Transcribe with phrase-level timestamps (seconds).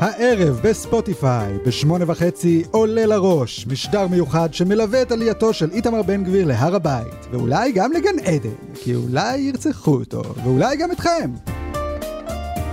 [0.00, 6.46] הערב בספוטיפיי, בשמונה וחצי עולה לראש, משדר מיוחד שמלווה את עלייתו של איתמר בן גביר
[6.46, 11.30] להר הבית, ואולי גם לגן עדן, כי אולי ירצחו אותו, ואולי גם אתכם.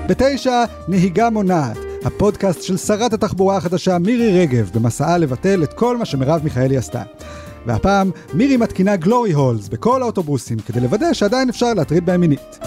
[0.08, 6.05] בתשע, נהיגה מונעת, הפודקאסט של שרת התחבורה החדשה מירי רגב, במסעה לבטל את כל מה
[6.05, 7.04] שמרב מיכאלי עשתה.
[7.66, 12.60] והפעם, מירי מתקינה גלורי הולס בכל האוטובוסים, כדי לוודא שעדיין אפשר להטריד בהם מינית.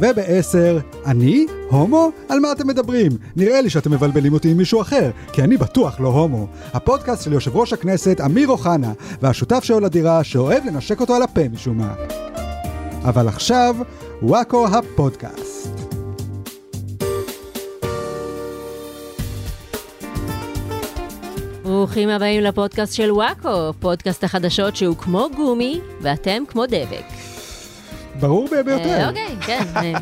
[0.00, 1.46] ובעשר, אני?
[1.70, 2.10] הומו?
[2.28, 3.12] על מה אתם מדברים?
[3.36, 6.46] נראה לי שאתם מבלבלים אותי עם מישהו אחר, כי אני בטוח לא הומו.
[6.72, 11.48] הפודקאסט של יושב ראש הכנסת אמיר אוחנה, והשותף שלו לדירה שאוהב לנשק אותו על הפה
[11.52, 11.94] משום מה.
[13.04, 13.76] אבל עכשיו,
[14.22, 15.68] וואקו הפודקאסט.
[21.62, 27.04] ברוכים הבאים לפודקאסט של וואקו, פודקאסט החדשות שהוא כמו גומי, ואתם כמו דבק.
[28.20, 29.00] ברור ביותר.
[29.00, 29.64] אה, אוקיי, כן.
[29.76, 29.92] אה.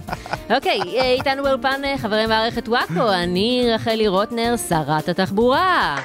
[0.56, 5.97] אוקיי, אה, איתנו באולפן חברים מערכת וואקו, אני רחלי רוטנר, שרת התחבורה.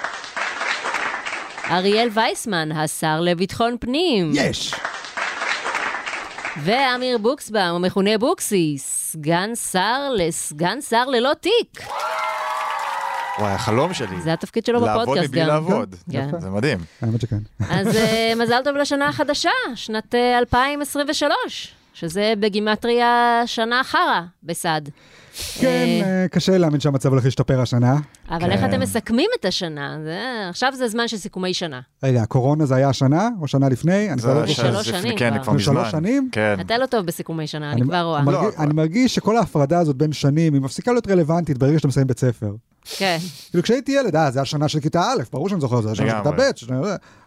[1.70, 4.32] אריאל וייסמן, השר לביטחון פנים.
[4.36, 4.74] יש!
[6.64, 11.88] ואמיר בוקסבאום, המכונה בוקסי, סגן שר לסגן שר ללא תיק.
[13.40, 14.22] וואי, החלום שלי.
[14.22, 15.48] זה התפקיד שלו לעבוד בפודקאסט מבלי גם.
[15.48, 15.96] לעבוד.
[16.12, 16.30] כן.
[16.40, 16.78] זה מדהים.
[17.02, 17.38] האמת שכן.
[17.70, 17.88] אז
[18.36, 24.82] מזל טוב לשנה החדשה, שנת אה, 2023, שזה בגימטריה שנה חרא בסד.
[25.60, 27.96] כן, אה, קשה להאמין שהמצב הולך להשתפר השנה.
[28.30, 28.70] אבל איך כן.
[28.70, 29.98] אתם מסכמים את השנה?
[30.04, 30.20] זה-
[30.50, 31.82] עכשיו זה זמן של סיכומי שנה.
[32.04, 34.10] רגע, הקורונה זה היה השנה או שנה לפני?
[34.18, 34.48] זה לא.
[34.48, 35.54] שלוש זה- שנים כן, כבר.
[35.54, 35.60] מזמן.
[35.74, 36.30] שלוש שנים?
[36.32, 36.58] כן.
[36.62, 38.22] אתה לא טוב בסיכומי שנה, אני אני- כבר רואה.
[38.32, 42.08] לא, אני מרגיש שכל ההפרדה הזאת בין שנים, היא מפסיקה להיות רלוונטית ברגע שאתה מסיים
[42.08, 42.52] בית ספר.
[42.98, 43.18] כן.
[43.52, 46.18] כאילו כשהייתי ילד, אה, זה השנה של כיתה א', ברור שאני זוכר, זה השנה של
[46.18, 46.32] כיתה.
[46.32, 46.42] ב',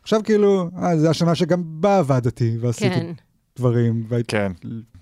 [0.03, 3.07] עכשיו כאילו, אה, זה השנה שגם בה עבדתי ועשיתי כן.
[3.57, 4.07] דברים.
[4.29, 4.53] כן.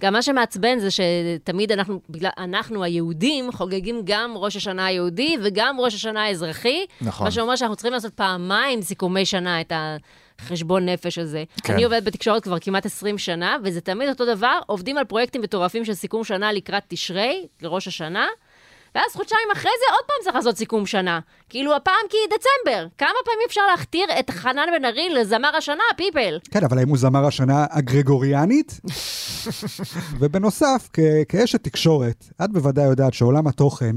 [0.00, 5.76] גם מה שמעצבן זה שתמיד אנחנו, בגלל, אנחנו היהודים, חוגגים גם ראש השנה היהודי וגם
[5.80, 6.84] ראש השנה האזרחי.
[7.00, 7.24] נכון.
[7.24, 9.72] מה שאומר שאנחנו צריכים לעשות פעמיים סיכומי שנה את
[10.38, 11.44] החשבון נפש הזה.
[11.62, 11.72] כן.
[11.72, 15.84] אני עובדת בתקשורת כבר כמעט 20 שנה, וזה תמיד אותו דבר, עובדים על פרויקטים מטורפים
[15.84, 18.26] של סיכום שנה לקראת תשרי, לראש השנה.
[18.94, 21.20] ואז חודשיים אחרי זה עוד פעם צריך לעשות סיכום שנה.
[21.48, 22.86] כאילו הפעם כי דצמבר.
[22.98, 26.38] כמה פעמים אפשר להכתיר את חנן בן ארי לזמר השנה, פיפל?
[26.50, 28.80] כן, אבל האם הוא זמר השנה הגרגוריאנית?
[30.20, 33.96] ובנוסף, כ- כאשת תקשורת, את בוודאי יודעת שעולם התוכן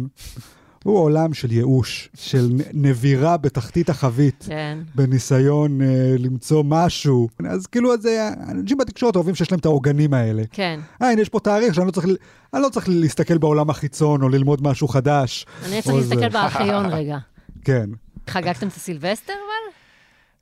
[0.88, 4.44] הוא עולם של ייאוש, של נבירה בתחתית החבית.
[4.48, 4.78] כן.
[4.96, 5.88] בניסיון אה,
[6.20, 7.30] למצוא משהו.
[7.50, 10.44] אז כאילו, אז, אה, אנשים בתקשורת אוהבים שיש להם את העוגנים האלה.
[10.52, 10.80] כן.
[11.02, 12.06] אה, הנה, יש פה תאריך שאני לא צריך,
[12.54, 15.46] אני לא צריך להסתכל בעולם החיצון או ללמוד משהו חדש.
[15.66, 15.96] אני צריך.
[15.96, 17.18] להסתכל בארכיון רגע.
[17.64, 17.90] כן.
[18.30, 19.74] חגגתם את הסילבסטר אבל?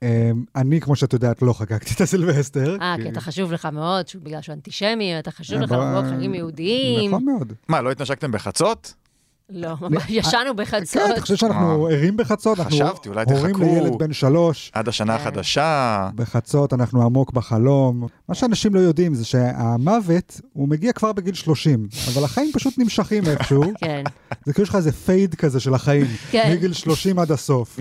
[0.03, 2.77] אה, אני, כמו שאת יודעת, לא חגגתי את הסילבסטר.
[2.81, 6.33] אה, כי- אתה חשוב לך מאוד, בגלל שהוא אנטישמי, אתה חשוב אה, לך לחגוג חגים
[6.35, 7.09] יהודיים.
[7.11, 7.53] נכון מאוד.
[7.67, 8.93] מה, לא התנשקתם בחצות?
[9.49, 11.03] לא, ממש ישנו בחצות.
[11.03, 12.59] כן, אתה חושב שאנחנו ערים בחצות?
[12.59, 13.63] חשבתי, אולי הורים תחכו.
[13.63, 14.71] לילד בן שלוש.
[14.73, 15.21] עד השנה כן.
[15.21, 16.09] החדשה.
[16.15, 18.07] בחצות אנחנו עמוק בחלום.
[18.29, 23.23] מה שאנשים לא יודעים זה שהמוות, הוא מגיע כבר בגיל 30, אבל החיים פשוט נמשכים
[23.27, 23.63] איכשהו.
[23.81, 24.03] כן,
[24.45, 26.51] זה כאילו יש לך איזה פייד כזה של החיים, כן.
[26.53, 27.79] מגיל 30 עד הסוף.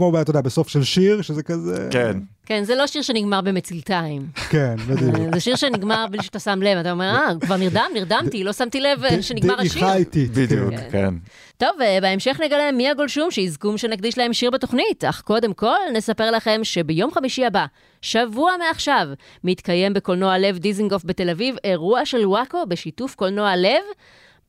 [0.00, 1.88] כמו, אתה יודע, בסוף של שיר, שזה כזה...
[1.90, 2.18] כן.
[2.46, 4.26] כן, זה לא שיר שנגמר במצלתיים.
[4.50, 5.34] כן, בדיוק.
[5.34, 8.80] זה שיר שנגמר בלי שאתה שם לב, אתה אומר, אה, כבר נרדם, נרדמתי, לא שמתי
[8.80, 9.72] לב אה, שנגמר השיר.
[9.72, 10.30] דעיכה איטית.
[10.30, 10.88] בדיוק, כן.
[10.92, 11.14] כן.
[11.56, 16.30] טוב, אה, בהמשך נגלה מי הגולשום שיזכום שנקדיש להם שיר בתוכנית, אך קודם כל נספר
[16.30, 17.66] לכם שביום חמישי הבא,
[18.02, 19.06] שבוע מעכשיו,
[19.44, 23.82] מתקיים בקולנוע לב דיזינגוף בתל אביב אירוע של וואקו בשיתוף קולנוע לב.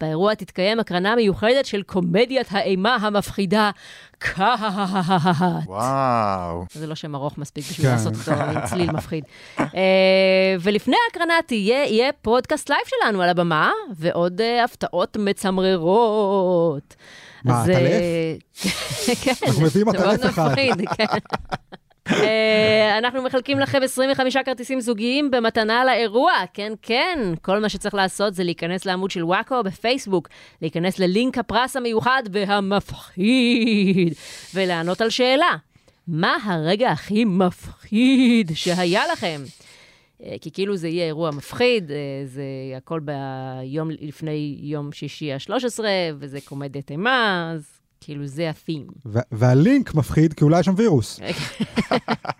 [0.01, 3.71] באירוע תתקיים הקרנה מיוחדת של קומדיית האימה המפחידה,
[4.17, 4.59] קאט.
[5.65, 6.65] וואו.
[6.73, 7.93] זה לא שם ארוך מספיק בשביל כן.
[7.93, 9.23] לעשות אותו עם צליל מפחיד.
[9.59, 9.65] אה,
[10.59, 16.95] ולפני ההקרנה תהיה, יהיה פודקאסט לייב שלנו על הבמה, ועוד אה, הפתעות מצמררות.
[17.45, 17.91] מה, אז, עטלף?
[17.91, 18.35] אה,
[19.23, 19.31] כן.
[19.47, 20.51] אנחנו מביאים זה מאוד עטלף אחד.
[20.51, 21.05] מפחיד, כן.
[22.13, 27.19] אה, אנחנו מחלקים לכם 25 כרטיסים זוגיים במתנה לאירוע, כן, כן.
[27.41, 30.29] כל מה שצריך לעשות זה להיכנס לעמוד של וואקו בפייסבוק,
[30.61, 34.13] להיכנס ללינק הפרס המיוחד והמפחיד,
[34.53, 35.55] ולענות על שאלה.
[36.07, 39.41] מה הרגע הכי מפחיד שהיה לכם?
[40.23, 41.95] אה, כי כאילו זה יהיה אירוע מפחיד, אה,
[42.25, 42.43] זה
[42.77, 45.79] הכל ביום לפני יום שישי ה-13,
[46.19, 48.51] וזה קומדיית אימה, אז כאילו זה.
[49.05, 51.19] ו- והלינק מפחיד, כי אולי יש שם וירוס.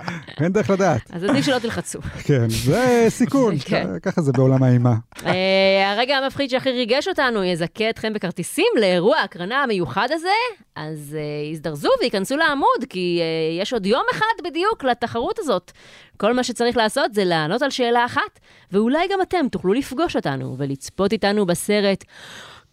[0.42, 1.02] אין דרך לדעת.
[1.14, 2.00] אז עדיף שלא תלחצו.
[2.28, 4.00] כן, זה סיכון, כן.
[4.02, 4.96] ככה זה בעולם האימה.
[5.26, 10.28] אה, הרגע המפחיד שהכי ריגש אותנו יזכה אתכם בכרטיסים לאירוע ההקרנה המיוחד הזה,
[10.76, 15.72] אז אה, הזדרזו וייכנסו לעמוד, כי אה, יש עוד יום אחד בדיוק לתחרות הזאת.
[16.18, 18.40] כל מה שצריך לעשות זה לענות על שאלה אחת,
[18.72, 22.04] ואולי גם אתם תוכלו לפגוש אותנו ולצפות איתנו בסרט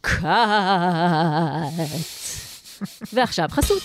[0.00, 0.28] קאט.
[3.12, 3.82] ועכשיו חסות.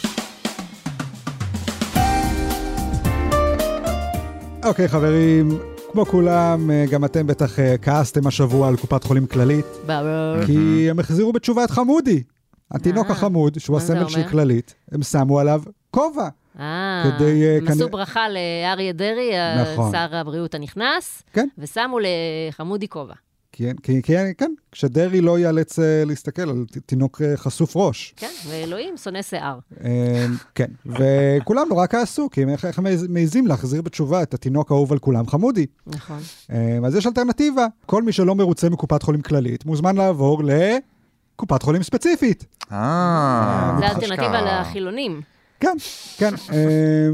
[4.66, 5.50] אוקיי, חברים,
[5.92, 10.46] כמו כולם, אה, גם אתם בטח אה, כעסתם השבוע על קופת חולים כללית, ברור.
[10.46, 12.24] כי הם החזירו בתשובה את חמודי.
[12.72, 14.24] התינוק אה, החמוד, שהוא הסמל של?
[14.30, 15.62] כללית, הם שמו עליו
[15.92, 16.28] כובע.
[16.60, 19.32] אה, כדי, הם עשו כנראה- ברכה לאריה דרעי,
[19.62, 19.92] נכון.
[19.92, 21.48] שר הבריאות הנכנס, כן.
[21.58, 23.14] ושמו לחמודי כובע.
[23.56, 28.14] כי, כי, כי, כן, כשדרעי לא ייאלץ אה, להסתכל על תינוק אה, חשוף ראש.
[28.18, 29.60] כן, ואלוהים שונא שיער.
[29.84, 34.72] אה, כן, וכולם נורא כעסו, כי הם- איך איך הם מעזים להחזיר בתשובה את התינוק
[34.72, 35.66] האהוב על כולם, חמודי.
[35.88, 36.20] נכון.
[36.52, 37.66] אה, אז יש אלטרנטיבה.
[37.86, 42.46] כל מי שלא מרוצה מקופת חולים כללית, מוזמן לעבור לקופת חולים ספציפית.
[42.72, 43.86] אה, זה.
[43.88, 45.22] אלטרנטיבה לחילונים.
[45.60, 45.78] כן,
[46.18, 46.34] כן.
[46.54, 46.58] אה,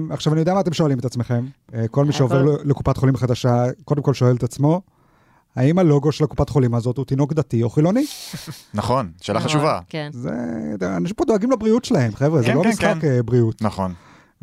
[0.09, 1.45] עכשיו, אני יודע מה אתם שואלים את עצמכם.
[1.73, 4.81] אה, כל מי שעובר לקופת חולים חדשה, קודם כל שואל את עצמו,
[5.59, 8.05] האם הלוגו של הקופת חולים הזאת הוא תינוק דתי או חילוני?
[8.73, 9.79] נכון, שאלה נכון, חשובה.
[9.89, 10.09] כן.
[10.13, 10.29] זה,
[10.97, 13.07] אנשים פה דואגים לבריאות שלהם, חבר'ה, זה כן, לא כן, משחק כן.
[13.07, 13.61] אה, בריאות.
[13.61, 13.93] נכון.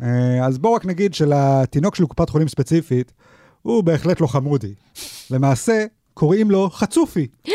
[0.01, 3.13] אה, אז בואו רק נגיד שלתינוק של קופת חולים ספציפית,
[3.61, 4.73] הוא בהחלט לא חמודי.
[5.31, 7.27] למעשה, קוראים לו חצופי.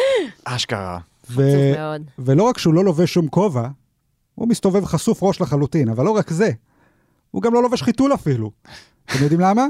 [0.44, 0.98] אשכרה.
[1.24, 1.42] עצוב
[1.76, 2.02] מאוד.
[2.18, 3.68] ולא רק שהוא לא לובש שום כובע,
[4.34, 6.50] הוא מסתובב חשוף ראש לחלוטין, אבל לא רק זה,
[7.30, 8.50] הוא גם לא לובש חיתול אפילו.
[9.06, 9.66] אתם יודעים למה?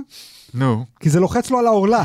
[0.54, 0.84] נו.
[1.00, 2.04] כי זה לוחץ לו על העורלה.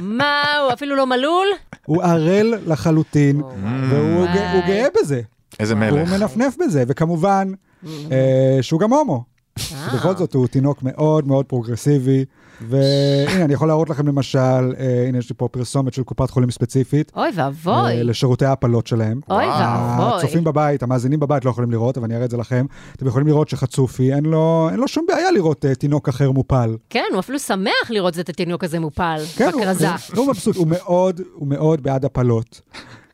[0.00, 1.46] מה, הוא אפילו לא מהול?
[1.86, 5.20] הוא ערל לחלוטין, והוא, וואי, גא- הוא גאה בזה.
[5.60, 6.10] איזה הוא מלך.
[6.12, 7.52] מנפנף בזה, וכמובן,
[7.86, 9.24] אה, שהוא גם הומו.
[9.58, 9.88] אה.
[9.94, 12.24] בכל זאת הוא תינוק מאוד מאוד פרוגרסיבי,
[12.60, 14.38] והנה, אני יכול להראות לכם למשל,
[14.78, 17.72] אה, הנה יש לי פה פרסומת של קופת חולים ספציפית, אוי ואבוי.
[17.74, 19.20] אה, לשירותי ההפלות שלהם.
[19.30, 20.16] אוי ואבוי.
[20.18, 22.66] הצופים בבית, המאזינים בבית לא יכולים לראות, אבל אני אראה את זה לכם.
[22.96, 26.76] אתם יכולים לראות שחצופי, אין לו, אין לו שום בעיה לראות אה, תינוק אחר מופל.
[26.90, 29.88] כן, הוא אפילו שמח לראות את התינוק הזה מופל, כן, הוא- בכרזה.
[29.90, 32.60] הוא, הוא מבסוט, הוא מאוד, הוא מאוד בעד הפלות.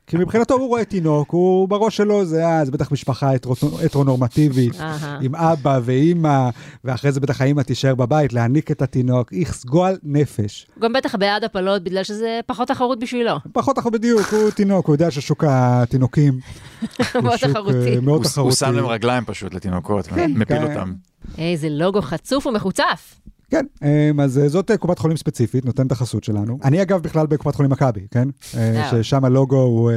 [0.09, 4.73] כי מבחינתו הוא רואה תינוק, הוא בראש שלו זה, אה, זה בטח משפחה הטרו- הטרונורמטיבית.
[5.21, 6.49] עם אבא ואימא,
[6.85, 10.67] ואחרי זה בטח האימא תישאר בבית להניק את התינוק, איכס, גועל נפש.
[10.75, 13.33] הוא גם בטח בעד הפלות, בגלל שזה פחות תחרות בשבילו.
[13.53, 16.39] פחות אנחנו בדיוק, הוא תינוק, הוא יודע ששוק התינוקים
[17.15, 17.77] הוא מאוד שוק, תחרותי.
[17.95, 18.57] אה, מאוד הוא- הוא תחרותי.
[18.57, 20.63] שם להם רגליים פשוט לתינוקות, כן, מפיל כן.
[20.71, 20.93] אותם.
[21.39, 23.15] איזה לוגו חצוף ומחוצף.
[23.51, 26.59] כן, אמ, אז אה, זאת אה, קופת חולים ספציפית, נותן את החסות שלנו.
[26.65, 28.29] אני אגב בכלל בקופת חולים מכבי, כן?
[28.57, 28.91] אה.
[28.91, 29.91] ששם הלוגו הוא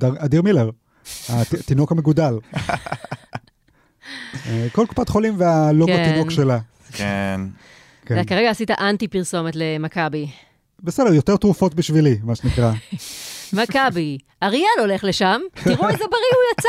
[0.00, 0.70] אדיר מילר,
[1.28, 2.38] התינוק המגודל.
[4.72, 6.12] כל קופת חולים והלוגו כן.
[6.12, 6.58] תינוק שלה.
[6.92, 7.40] כן.
[8.06, 8.24] כן.
[8.24, 10.26] כרגע עשית אנטי פרסומת למכבי.
[10.82, 12.72] בסדר, יותר תרופות בשבילי, מה שנקרא.
[13.62, 16.68] מכבי, אריאל הולך לשם, תראו איזה בריא הוא יצא.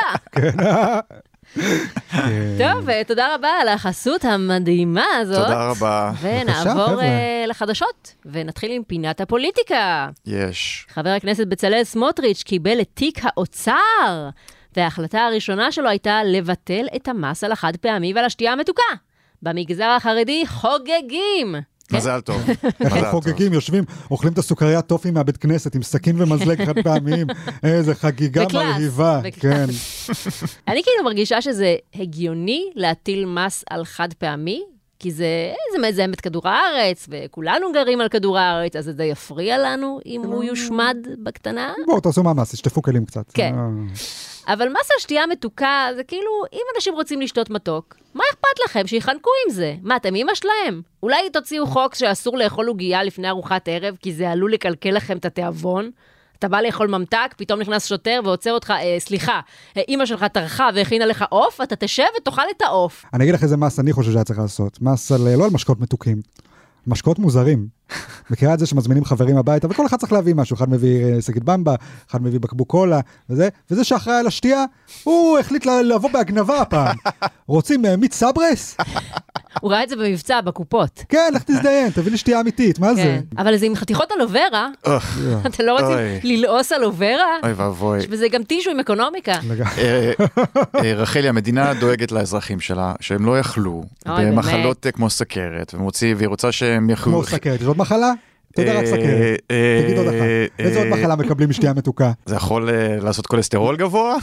[1.56, 2.58] כן.
[2.58, 5.46] טוב, תודה רבה על החסות המדהימה הזאת.
[5.46, 6.12] תודה רבה.
[6.22, 7.02] ונעבור.
[7.02, 10.10] אה, לחדשות, ונתחיל עם פינת הפוליטיקה.
[10.26, 10.88] יש.
[10.90, 14.30] חבר הכנסת בצלאל סמוטריץ' קיבל את תיק האוצר,
[14.76, 18.84] וההחלטה הראשונה שלו הייתה לבטל את המס על החד פעמי ועל השתייה המתוקה.
[19.42, 21.56] במגזר החרדי חוגגים.
[21.88, 21.98] כן?
[21.98, 22.42] מזל טוב.
[22.82, 23.06] איך טוב.
[23.12, 27.28] חוגגים, יושבים, אוכלים את הסוכריה טופי מהבית כנסת עם סכין ומזלג חד פעמיים.
[27.64, 29.22] איזה חגיגה מרהיבה.
[29.40, 29.66] כן.
[30.68, 34.64] אני כאילו מרגישה שזה הגיוני להטיל מס על חד פעמי,
[35.00, 39.04] כי זה, זה מזהם את כדור הארץ, וכולנו גרים על כדור הארץ, אז זה די
[39.04, 41.74] יפריע לנו אם הוא יושמד בקטנה.
[41.86, 43.32] בואו, תעשו מאמץ, תשטפו כלים קצת.
[43.34, 43.56] כן.
[44.48, 48.66] אה, אבל מס על שתייה מתוקה, זה כאילו, אם אנשים רוצים לשתות מתוק, מה אכפת
[48.66, 48.88] לכם?
[48.88, 49.76] שיחנקו עם זה.
[49.82, 50.82] מה, אתם אימא שלהם?
[51.04, 55.26] אולי תוציאו חוק שאסור לאכול עוגייה לפני ארוחת ערב, כי זה עלול לקלקל לכם את
[55.26, 55.92] התיאבון?
[56.40, 59.40] אתה בא לאכול ממתק, פתאום נכנס שוטר ועוצר אותך, אה, סליחה,
[59.78, 63.06] אה, אימא שלך טרחה והכינה לך עוף, אתה תשב ותאכל את העוף.
[63.14, 64.82] אני אגיד לך איזה מס אני חושב שהיה צריך לעשות.
[64.82, 66.22] מס על, לא על משקאות מתוקים,
[66.88, 67.77] משקאות מוזרים.
[68.30, 71.44] מכירה את זה שמזמינים חברים הביתה, וכל אחד צריך להביא משהו, אחד מביא אה, שקית
[71.44, 71.76] במבה,
[72.12, 74.66] אחד מביא בקבוק קולה, וזה, וזה שאחראי על השתייה,
[75.04, 76.96] הוא החליט ל- לבוא בהגנבה הפעם.
[77.48, 78.78] רוצים אה, מיץ סברס?
[79.62, 81.04] הוא ראה את זה במבצע, בקופות.
[81.10, 82.96] כן, לך תזדיין, תביא לי שתייה אמיתית, מה כן.
[82.96, 83.20] זה?
[83.38, 84.70] אבל זה עם חתיכות אלוברה,
[85.46, 86.20] אתם לא רוצים אוי.
[86.24, 87.40] ללעוס אלוברה?
[87.44, 88.00] אוי ואבוי.
[88.10, 89.34] וזה גם טישו עם אקונומיקה.
[89.78, 90.12] אה,
[90.96, 93.40] רחלי, המדינה דואגת לאזרחים שלה, שהם לא
[94.10, 95.74] אוי, במחלות כמו סכרת,
[96.18, 97.14] והיא רוצה שהם יכלו...
[97.14, 98.14] כמו סכרת, עוד מחלה?
[98.56, 99.40] תודה רק אה, סכרת.
[99.52, 100.60] אה, תגיד עוד אחת.
[100.60, 102.12] איזה עוד אה, מחלה מקבלים משתייה מתוקה?
[102.26, 104.16] זה יכול אה, לעשות כולסטרול גבוה?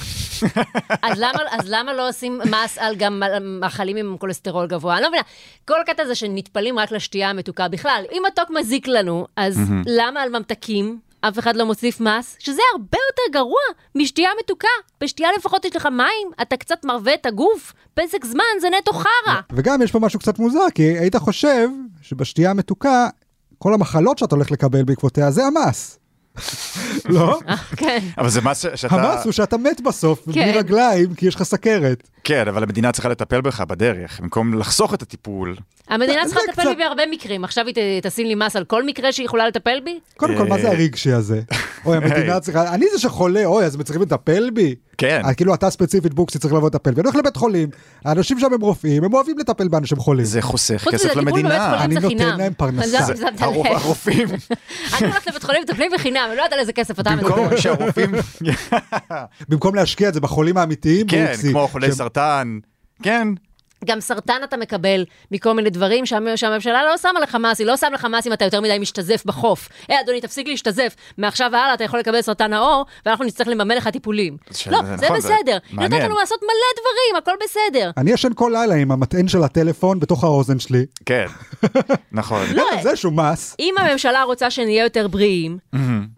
[1.03, 4.95] אז למה, אז למה לא עושים מס על גם מאכלים עם כולסטרול גבוה?
[4.95, 5.23] אני לא מבינה.
[5.65, 8.05] כל הקטע הזה שנטפלים רק לשתייה המתוקה בכלל.
[8.13, 12.37] אם מתוק מזיק לנו, אז למה על ממתקים אף אחד לא מוסיף מס?
[12.39, 13.61] שזה הרבה יותר גרוע
[13.95, 14.69] משתייה מתוקה.
[15.01, 17.73] בשתייה לפחות יש לך מים, אתה קצת מרווה את הגוף.
[17.95, 19.41] פסק זמן זה נטו חרא.
[19.53, 21.69] וגם יש פה משהו קצת מוזר, כי היית חושב
[22.03, 23.09] שבשתייה המתוקה,
[23.65, 25.99] כל המחלות שאתה הולך לקבל בעקבותיה זה המס.
[27.05, 27.41] לא?
[27.77, 27.99] כן.
[28.19, 28.95] אבל זה מס ש- שאתה...
[28.95, 30.53] המס הוא שאתה מת בסוף, בלי כן.
[30.55, 32.09] רגליים, כי יש לך סכרת.
[32.25, 35.57] כן, אבל המדינה צריכה לטפל בך בדרך, במקום לחסוך את הטיפול.
[35.89, 37.45] המדינה צריכה לטפל בי בהרבה מקרים.
[37.45, 39.99] עכשיו היא ת- תשים לי מס על כל מקרה שהיא יכולה לטפל בי?
[40.17, 41.41] קודם כל, מה זה אה, הרגשי הזה?
[41.85, 44.75] אוי, המדינה צריכה, אני זה שחולה, אוי, אז הם צריכים לטפל בי?
[44.99, 45.21] כן.
[45.25, 47.01] אז כאילו אתה ספציפית בוקסי צריך לבוא לטפל בי.
[47.01, 47.69] אני הולך לבית חולים,
[48.05, 50.25] האנשים שם הם רופאים, הם אוהבים לטפל באנשים חולים.
[50.25, 51.85] זה חוסך כסף למדינה.
[51.85, 52.39] אני נותן.
[52.39, 52.99] להם פרנסה.
[53.39, 57.29] הרופאים, אני הולכת לבית חולים, מטפלים בחינם, אני לא יודעת על איזה כסף אתה מדבר.
[57.29, 58.11] במקום שהרופאים,
[59.49, 62.59] במקום להשקיע את זה בחולים האמיתיים, כן, בוקסי, כמו חולי סרטן,
[63.03, 63.29] כן,
[63.85, 67.77] גם סרטן אתה מקבל מכל מיני דברים שהמ- שהממשלה לא שמה לך מס, היא לא
[67.77, 69.69] שמה לך מס אם אתה יותר מדי משתזף בחוף.
[69.89, 73.89] היי אדוני, תפסיק להשתזף, מעכשיו והלאה אתה יכול לקבל סרטן העור, ואנחנו נצטרך לממן לך
[73.89, 74.37] טיפולים.
[74.53, 75.59] ש- לא, זה זה נכון, זה בסדר.
[75.71, 76.03] היא נותנת.
[76.03, 77.91] לנו לעשות מלא דברים, הכל בסדר.
[77.97, 80.87] אני ישן כל לילה עם המטען של הטלפון בתוך האוזן שלי.
[81.07, 81.27] כן,
[82.13, 82.47] נכון.
[82.55, 83.57] לא, זה שום מס.
[83.61, 85.59] אם הממשלה רוצה שנהיה יותר בריאים,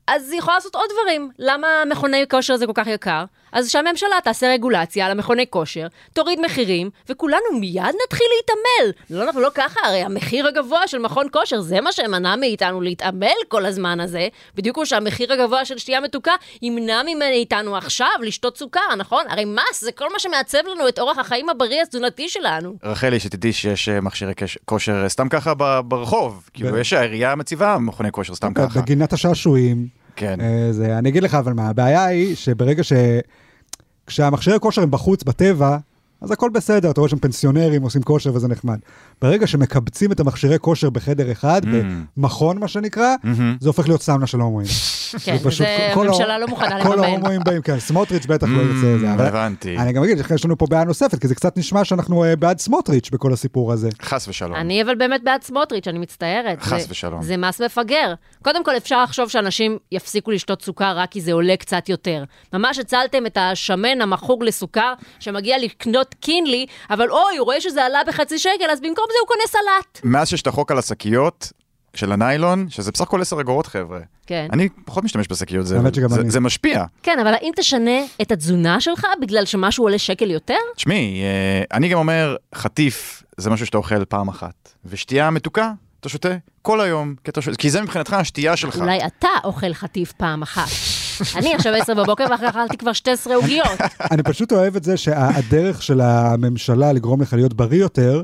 [0.06, 1.30] אז היא יכולה לעשות עוד דברים.
[1.38, 3.24] למה מכוני כושר זה כל כך יקר?
[3.52, 8.92] אז שהממשלה תעשה רגולציה על המכוני כושר, תוריד מחירים, וכולנו מיד נתחיל להתעמל.
[9.10, 13.36] לא, לא, לא ככה, הרי המחיר הגבוה של מכון כושר, זה מה שמנע מאיתנו להתעמל
[13.48, 18.94] כל הזמן הזה, בדיוק כמו שהמחיר הגבוה של שתייה מתוקה ימנע מאיתנו עכשיו לשתות סוכר,
[18.98, 19.24] נכון?
[19.28, 22.74] הרי מס זה כל מה שמעצב לנו את אורח החיים הבריא התזונתי שלנו.
[22.82, 24.32] רחלי, שתדעי שיש אה, מכשירי
[24.64, 26.48] כושר אה, סתם ככה ברחוב.
[26.54, 28.80] כאילו, יש העירייה מציבה מכוני כושר סתם ככה.
[28.80, 29.95] בגינת השעשועים.
[30.16, 30.40] כן.
[30.40, 32.92] אה, זה, אני אגיד לך אבל מה, הבעיה היא שברגע ש...
[34.06, 35.76] כשהמכשירי כושר הם בחוץ, בטבע,
[36.26, 38.78] אז הכל בסדר, אתה רואה שם פנסיונרים עושים כושר וזה נחמד.
[39.22, 41.68] ברגע שמקבצים את המכשירי כושר בחדר אחד, Mm.
[42.16, 43.14] במכון מה שנקרא,
[43.60, 44.68] זה הופך להיות סאונה של הומואים.
[45.24, 47.04] כן, זה כל הממשלה לא מוכנה כל לממן.
[47.04, 49.10] ההומואים באים, כן, סמוטריץ' בטח לא Mm, ירצה את זה.
[49.28, 49.76] הבנתי.
[49.78, 52.58] אני גם אגיד, יש לנו פה בעיה נוספת, כי זה קצת נשמע שאנחנו אה, בעד
[52.58, 53.88] סמוטריץ' בכל הסיפור הזה.
[54.02, 54.54] חס ושלום.
[54.54, 56.62] אני אבל באמת בעד סמוטריץ', אני מצטערת.
[56.62, 57.22] חס ושלום.
[57.22, 58.14] זה מס מפגר.
[58.44, 62.24] קודם כל, אפשר לחשוב שאנשים יפסיקו לשתות סוכר רק כי זה עולה קצת יותר.
[62.52, 68.00] ממש הצלתם את השמן המחוג לסוכר, שמגיע לקנות קינלי, אבל אוי, הוא רואה שזה עלה
[68.06, 70.00] בחצי שקל, אז במקום זה הוא קונה סלט.
[70.04, 71.52] מאז שיש את החוק על השקיות
[71.94, 73.98] של הניילון, שזה בסך הכל 10 אגורות חבר'ה.
[74.26, 74.48] כן.
[74.52, 76.30] אני פחות משתמש בשקיות, זה- זה- אני.
[76.30, 76.84] זה משפיע.
[77.02, 80.56] כן, אבל האם תשנה את התזונה שלך בגלל שמשהו עולה שקל יותר?
[80.76, 86.08] תשמעי, אה, אני גם אומר, חטיף זה משהו שאתה אוכל פעם אחת, ושתייה מתוקה, אתה
[86.08, 86.28] שותה
[86.62, 88.76] כל היום, כי, אתה שותה, כי זה מבחינתך השתייה שלך.
[88.78, 90.68] אולי אתה אוכל חטיף פעם אחת.
[91.36, 93.80] אני עכשיו עשר בבוקר ואחר כך אכלתי כבר 12 עוגיות.
[94.10, 98.22] אני פשוט אוהב את זה שהדרך של הממשלה לגרום לך להיות בריא יותר,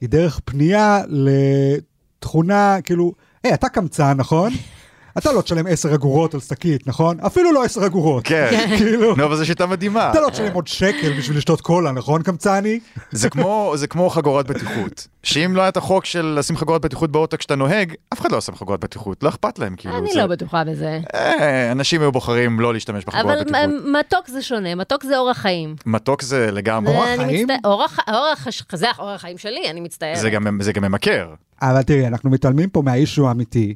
[0.00, 3.12] היא דרך פנייה לתכונה, כאילו,
[3.44, 4.52] היי, אתה קמצן, נכון?
[5.18, 7.20] אתה לא תשלם 10 אגורות על שקית, נכון?
[7.20, 8.24] אפילו לא 10 אגורות.
[8.26, 10.10] כן, כאילו, נו, אבל זו שיטה מדהימה.
[10.10, 12.80] אתה לא תשלם עוד שקל בשביל לשתות קולה, נכון, קמצני?
[13.12, 15.06] זה כמו, זה כמו חגורת בטיחות.
[15.22, 18.36] שאם לא היה את החוק של לשים חגורת בטיחות באוטו כשאתה נוהג, אף אחד לא
[18.36, 19.98] עושה חגורת בטיחות, לא אכפת להם, כאילו.
[19.98, 21.00] אני לא בטוחה בזה.
[21.14, 23.60] אה, אנשים היו בוחרים לא להשתמש בחגורת אבל בטיחות.
[23.86, 25.74] מ- מתוק זה שונה, מתוק זה אורח חיים.
[25.86, 27.46] מתוק זה לגמרי, אורח אני חיים?
[27.50, 30.18] מצטער- אורח, אורח, זה אורח חיים שלי, אני מצטערת.
[30.18, 31.28] זה גם, זה גם ממכר.
[31.62, 33.74] אבל תראי, אנחנו מתעלמים פה מהאישו האמיתי,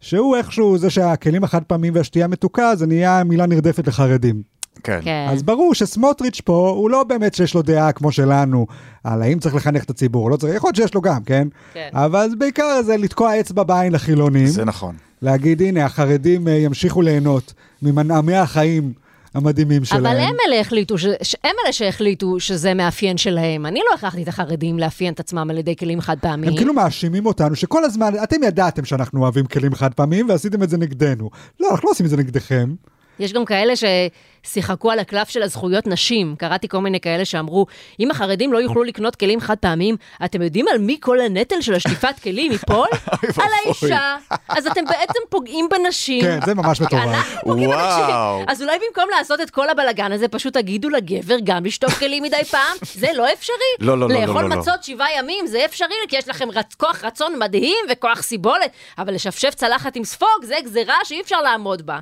[0.00, 4.42] שהוא איכשהו זה שהכלים החד פעמים והשתייה מתוקה, זה נהיה מילה נרדפת לחרדים.
[4.82, 5.00] כן.
[5.02, 5.26] כן.
[5.30, 8.66] אז ברור שסמוטריץ' פה, הוא לא באמת שיש לו דעה כמו שלנו,
[9.04, 11.48] על האם צריך לחנך את הציבור, או לא צריך, יכול להיות שיש לו גם, כן?
[11.72, 11.88] כן.
[11.92, 14.94] אבל בעיקר זה לתקוע אצבע בעין לחילונים, זה נכון.
[15.22, 18.92] להגיד, הנה, החרדים אה, ימשיכו ליהנות ממנעמי החיים
[19.34, 20.06] המדהימים שלהם.
[20.06, 21.06] אבל הם אלה החליטו, ש...
[21.22, 23.66] ש- הם אלה שהחליטו שזה מאפיין שלהם.
[23.66, 26.52] אני לא הכרחתי את החרדים לאפיין את עצמם על ידי כלים חד פעמיים.
[26.52, 30.70] הם כאילו מאשימים אותנו שכל הזמן, אתם ידעתם שאנחנו אוהבים כלים חד פעמיים ועשיתם את
[30.70, 31.30] זה נגדנו.
[31.60, 32.74] לא, אנחנו לא עושים את זה נגדכם.
[33.18, 36.34] יש גם כאלה ששיחקו על הקלף של הזכויות נשים.
[36.38, 37.66] קראתי כל מיני כאלה שאמרו,
[38.00, 41.74] אם החרדים לא יוכלו לקנות כלים חד פעמיים, אתם יודעים על מי כל הנטל של
[41.74, 42.88] השטיפת כלים ייפול?
[43.42, 44.16] על האישה.
[44.48, 46.22] אז אתם בעצם פוגעים בנשים.
[46.22, 47.02] כן, זה ממש מטורף.
[47.02, 48.14] אנחנו פוגעים בנשים.
[48.46, 52.44] אז אולי במקום לעשות את כל הבלגן הזה, פשוט תגידו לגבר גם לשטוף כלים מדי
[52.50, 52.76] פעם?
[52.94, 53.56] זה לא אפשרי?
[53.80, 54.56] לא, לא, לא, לא, לאכול לא, לא.
[54.56, 56.48] מצות שבעה ימים זה אפשרי, כי יש לכם.
[56.76, 61.86] כוח רצון מדהים וכוח סיבולת, אבל לשפשף צלחת עם ספוג זה גזירה שאי אפשר לעמוד
[61.86, 61.98] בה.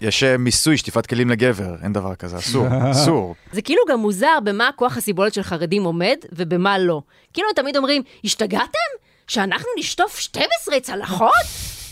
[0.00, 3.34] יש אה, מיסוי שטיפת כלים לגבר, אין דבר כזה, אסור, אסור.
[3.52, 7.02] זה כאילו גם מוזר במה כוח הסיבולת של חרדים עומד ובמה לא.
[7.32, 8.88] כאילו הם תמיד אומרים, השתגעתם?
[9.26, 11.32] שאנחנו נשטוף 12 צלחות?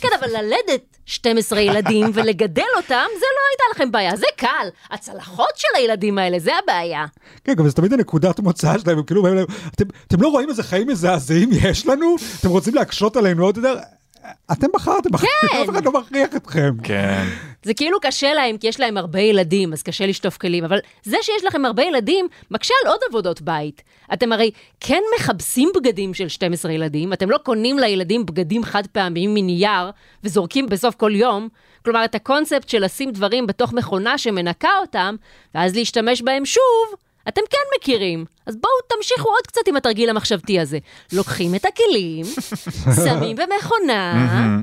[0.00, 4.68] כן, אבל ללדת 12 ילדים ולגדל אותם, זה לא הייתה לכם בעיה, זה קל.
[4.90, 7.06] הצלחות של הילדים האלה, זה הבעיה.
[7.44, 9.26] כן, גם זה תמיד הנקודת מוצא שלהם, הם כאילו
[9.74, 12.16] אתם, אתם לא רואים איזה חיים מזעזעים יש לנו?
[12.40, 13.74] אתם רוצים להקשות עלינו עוד יותר?
[14.52, 15.62] אתם בחרתם, כן.
[15.62, 16.74] אף אחד לא מכריח אתכם.
[16.82, 17.24] כן.
[17.62, 21.16] זה כאילו קשה להם, כי יש להם הרבה ילדים, אז קשה לשטוף כלים, אבל זה
[21.22, 23.82] שיש לכם הרבה ילדים, מקשה על עוד עבודות בית.
[24.12, 24.50] אתם הרי
[24.80, 29.90] כן מכבסים בגדים של 12 ילדים, אתם לא קונים לילדים בגדים חד פעמיים מנייר,
[30.24, 31.48] וזורקים בסוף כל יום,
[31.84, 35.16] כלומר, את הקונספט של לשים דברים בתוך מכונה שמנקה אותם,
[35.54, 36.94] ואז להשתמש בהם שוב,
[37.28, 38.24] אתם כן מכירים.
[38.46, 40.78] אז בואו תמשיכו עוד קצת עם התרגיל המחשבתי הזה.
[41.12, 42.24] לוקחים את הכלים,
[43.04, 44.58] שמים במכונה,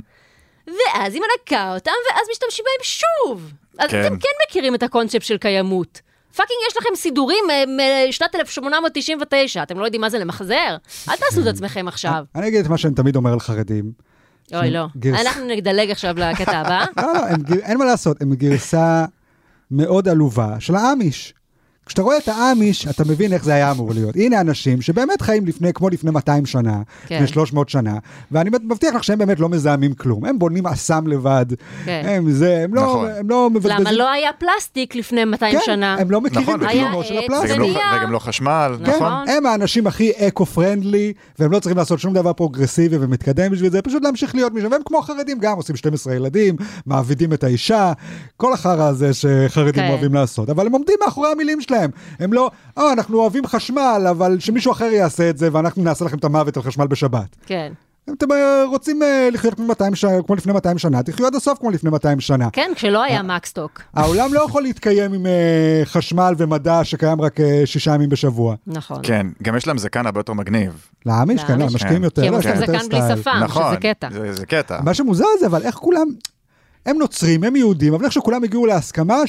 [0.67, 3.51] ואז היא מנקה אותם, ואז משתמשים בהם שוב.
[3.77, 4.05] אז כן.
[4.05, 6.01] אתם כן מכירים את הקונספט של קיימות.
[6.35, 7.63] fucking יש לכם סידורים אה,
[8.07, 10.77] משנת 1899, אתם לא יודעים מה זה למחזר?
[11.09, 12.23] אל תעשו את עצמכם עכשיו.
[12.35, 13.91] אני אגיד את מה שאני תמיד אומר על חרדים.
[14.53, 14.85] אוי, לא.
[15.05, 16.85] אנחנו נדלג עכשיו לקטע הבא.
[17.01, 19.05] לא, לא, אין מה לעשות, הם גרסה
[19.71, 21.33] מאוד עלובה של האמיש.
[21.89, 24.15] כשאתה רואה את האמיש, אתה מבין איך זה היה אמור להיות.
[24.15, 27.15] הנה אנשים שבאמת חיים לפני, כמו לפני 200 שנה, כן.
[27.15, 27.97] לפני 300 שנה,
[28.31, 30.25] ואני מבטיח לך שהם באמת לא מזהמים כלום.
[30.25, 31.45] הם בונים אסם לבד,
[31.85, 32.03] כן.
[32.05, 33.07] הם זה, הם לא, נכון.
[33.19, 33.77] הם לא מבזבזים...
[33.79, 35.95] למה לא היה פלסטיק לפני 200 כן, שנה?
[35.99, 37.51] הם לא מכירים נכון, בקיומו היה של עץ הפלסטיק.
[37.51, 37.97] וגם לא-.
[37.97, 39.11] וגם לא חשמל, כן, נכון?
[39.27, 44.03] הם האנשים הכי eco-friendly, והם לא צריכים לעשות שום דבר פרוגרסיבי ומתקדם בשביל זה, פשוט
[44.03, 44.71] להמשיך להיות משם.
[44.71, 46.55] והם כמו החרדים גם, עושים 12 ילדים,
[46.85, 47.93] מעבידים את האישה,
[48.37, 49.89] כל החרא הזה שחרדים כן.
[49.89, 50.49] אוהבים לעשות.
[50.49, 51.78] אבל הם עומדים מאחורי המילים שלהם.
[52.19, 56.17] הם לא, אה, אנחנו אוהבים חשמל, אבל שמישהו אחר יעשה את זה, ואנחנו נעשה לכם
[56.17, 57.35] את המוות על חשמל בשבת.
[57.45, 57.73] כן.
[58.09, 60.05] אם אתם אה, רוצים אה, לחיות כמו, 200 ש...
[60.27, 62.49] כמו לפני 200 שנה, תחיו עד הסוף כמו לפני 200 שנה.
[62.53, 63.81] כן, כשלא היה מקסטוק.
[63.93, 68.55] העולם לא יכול להתקיים עם אה, חשמל ומדע שקיים רק אה, שישה ימים בשבוע.
[68.67, 68.99] נכון.
[69.03, 70.71] כן, גם יש להם זקן הרבה יותר מגניב.
[71.03, 71.41] כן, לא, להאמיש.
[71.75, 72.03] משקיעים כן.
[72.03, 72.21] יותר.
[72.21, 72.99] כי הם יש עושים זקן בלי.
[73.17, 74.07] שפם, נכון, שזה קטע.
[74.11, 74.79] זה זה קטע.
[74.83, 76.07] מה שמוזר זה, אבל איך כולם,
[76.85, 79.27] הם נוצרים, הם יהודים, אבל איך שכולם הגיעו להסכמה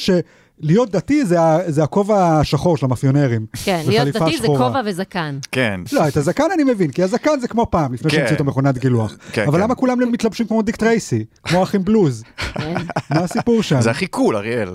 [0.62, 1.36] שלהיות דתי זה,
[1.66, 3.46] זה הכובע השחור של המאפיונרים.
[3.64, 4.58] כן, זה להיות דתי זה שחורה.
[4.58, 5.38] כובע וזקן.
[5.52, 5.80] כן.
[5.92, 8.16] לא, את הזקן אני מבין, כי הזקן זה כמו פעם, לפני כן.
[8.16, 9.16] שהמציאו את המכונת גילוח.
[9.32, 9.64] כן, אבל כן.
[9.64, 11.24] למה כולם מתלבשים כמו דיק טרייסי?
[11.42, 12.24] כמו אחים בלוז?
[12.54, 12.74] כן.
[13.10, 13.80] מה הסיפור שם?
[13.80, 14.68] זה הכי cool, אריאל.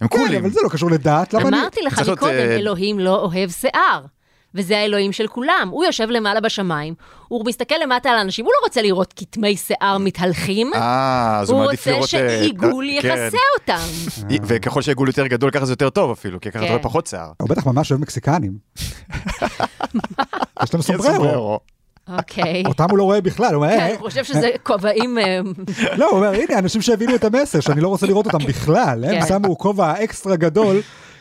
[0.00, 0.40] הם כן, cool ים.
[0.40, 1.60] אבל זה לא קשור לדת, למה אני...
[1.60, 4.04] אמרתי לך להיות, מקודם, אה, אלוהים לא אוהב שיער.
[4.58, 5.68] וזה האלוהים של כולם.
[5.70, 6.94] הוא יושב למעלה בשמיים,
[7.28, 11.58] הוא מסתכל למטה על אנשים, הוא לא רוצה לראות כתמי שיער מתהלכים, אה, אז הוא
[11.58, 12.14] הוא מעדיף רוצה לראות...
[12.14, 13.08] אה, שעיגול כן.
[13.08, 13.86] יכסה אותם.
[14.48, 16.72] וככל שהעיגול יותר גדול, ככה זה יותר טוב אפילו, כי ככה אתה כן.
[16.72, 17.30] רואה פחות שיער.
[17.40, 18.52] הוא בטח ממש אוהב מקסיקנים.
[20.62, 21.14] יש להם סומבררו.
[21.14, 21.60] סומבררו.
[22.18, 22.62] אוקיי.
[22.66, 25.18] אותם הוא לא רואה בכלל, הוא אומר, כן, "אה, הוא חושב שזה כובעים...
[25.18, 25.40] אה,
[25.96, 29.04] לא, הוא אומר, הנה, אנשים שהבינו את המסר, שאני לא רוצה לראות אותם בכלל.
[29.04, 29.26] הם כן.
[29.26, 30.80] שמו כובע אקסטרה גדול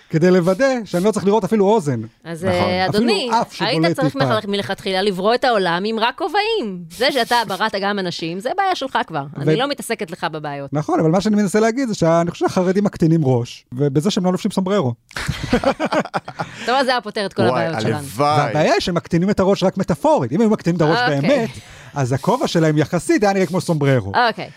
[0.09, 2.01] כדי לוודא שאני לא צריך לראות אפילו אוזן.
[2.23, 2.57] אז נכון.
[2.59, 4.15] אה, אדוני, היית צריך
[4.47, 6.83] מלכתחילה לברוא את העולם עם רק כובעים.
[6.91, 9.23] זה שאתה בראת גם אנשים, זה בעיה שלך כבר.
[9.37, 10.73] אני לא מתעסקת לך בבעיות.
[10.73, 14.31] נכון, אבל מה שאני מנסה להגיד זה שאני חושב שהחרדים מקטינים ראש, ובזה שהם לא
[14.31, 14.93] לובשים סומבררו.
[16.65, 18.03] טוב, אז זה היה פותר את כל וואי, הבעיות שלנו.
[18.03, 20.31] והבעיה היא שהם מקטינים את הראש רק מטאפורית.
[20.31, 21.21] אם היו מקטינים את הראש אוקיי.
[21.21, 21.49] באמת,
[21.93, 24.11] אז הכובע שלהם יחסית היה נראה כמו סומבררו.
[24.27, 24.49] אוקיי.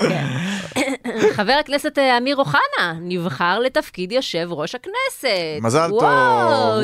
[1.36, 5.28] חבר הכנסת אה, אמיר אוחנה נבחר לתפקיד יושב ראש הכנסת.
[5.62, 6.82] מזל טוב, וואו,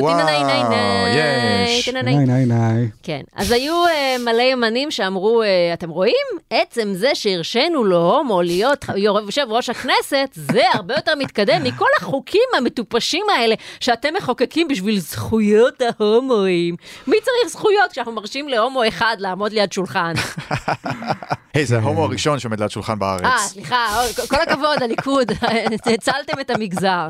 [1.15, 1.89] יש.
[1.89, 2.89] ניי ניי ניי.
[3.03, 6.25] כן, אז היו אה, מלא ימנים שאמרו, אה, אתם רואים?
[6.49, 13.25] עצם זה שהרשינו להומו להיות יושב ראש הכנסת, זה הרבה יותר מתקדם מכל החוקים המטופשים
[13.37, 16.75] האלה שאתם מחוקקים בשביל זכויות ההומואים.
[17.07, 20.13] מי צריך זכויות כשאנחנו מרשים להומו אחד לעמוד ליד שולחן?
[21.55, 23.23] היי, זה ההומו הראשון שעומד ליד שולחן בארץ.
[23.23, 25.31] אה, סליחה, אוי, כל הכבוד, הליכוד,
[25.93, 27.07] הצלתם את המגזר.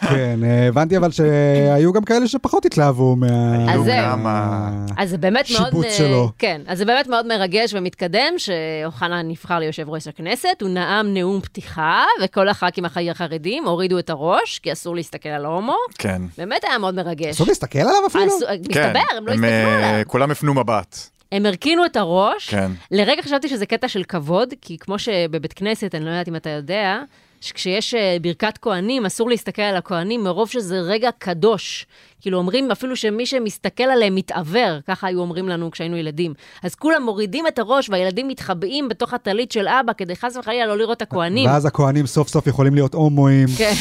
[0.00, 3.26] כן, אה, הבנתי אבל שהיו גם כאלה שפחות התלהבו מה...
[3.74, 4.04] אז זהו.
[4.10, 4.70] כמה.
[4.96, 5.64] אז זה באמת מאוד...
[5.66, 6.30] שיבוץ אה, שלו.
[6.38, 11.40] כן, אז זה באמת מאוד מרגש ומתקדם שאוחנה נבחר ליושב ראש הכנסת, הוא נאם נאום
[11.40, 15.76] פתיחה, וכל הח"כים החרדים הורידו את הראש, כי אסור להסתכל על ההומו.
[15.98, 16.22] כן.
[16.38, 17.28] באמת היה מאוד מרגש.
[17.34, 18.26] אסור להסתכל עליו אפילו?
[18.26, 18.60] אסור- כן.
[18.92, 20.02] מסתבר, הם לא הסתכלו אה, עליו.
[20.06, 20.96] כולם הפנו מבט.
[21.32, 22.48] הם הרכינו את הראש.
[22.50, 22.70] כן.
[22.90, 26.50] לרגע חשבתי שזה קטע של כבוד, כי כמו שבבית כנסת, אני לא יודעת אם אתה
[26.50, 27.00] יודע,
[27.40, 31.86] שכשיש אה, ברכת כהנים, אסור להסתכל על הכהנים מרוב שזה רגע קדוש.
[32.20, 36.34] כאילו אומרים אפילו שמי שמסתכל עליהם מתעוור, ככה היו אומרים לנו כשהיינו ילדים.
[36.62, 40.78] אז כולם מורידים את הראש והילדים מתחבאים בתוך הטלית של אבא כדי חס וחלילה לא
[40.78, 41.50] לראות את הכהנים.
[41.50, 43.72] ואז הכהנים סוף סוף יכולים להיות הומואים, כן.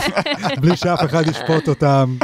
[0.60, 2.16] בלי שאף אחד ישפוט אותם.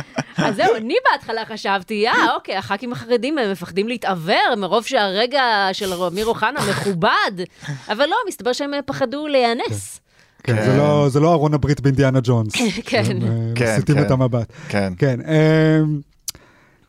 [0.45, 5.93] אז זהו, אני בהתחלה חשבתי, אה, אוקיי, הח"כים החרדים הם מפחדים להתעוור מרוב שהרגע של
[5.93, 7.33] אמיר אוחנה מכובד,
[7.89, 10.01] אבל לא, מסתבר שהם אה, פחדו להיאנס.
[10.43, 10.65] כן, כן.
[10.65, 12.53] זה לא- זה לא ארון הברית באינדיאנה ג'ונס.
[12.85, 13.03] כן.
[13.11, 14.03] הם, אה, כן, מסיטים כן.
[14.03, 14.53] את המבט.
[14.69, 14.93] כן.
[14.99, 15.21] כן.
[15.21, 16.01] אמ,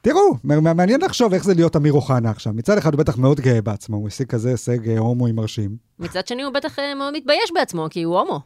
[0.02, 2.54] תראו, מעניין לחשוב איך זה להיות אמיר אוחנה עכשיו.
[2.54, 5.76] מצד אחד הוא בטח מאוד גאה בעצמו, הוא השיג כזה הישג אה, הומואי מרשים.
[6.00, 8.40] מצד שני, הוא בטח מאוד מתבייש בעצמו, כי הוא הומו.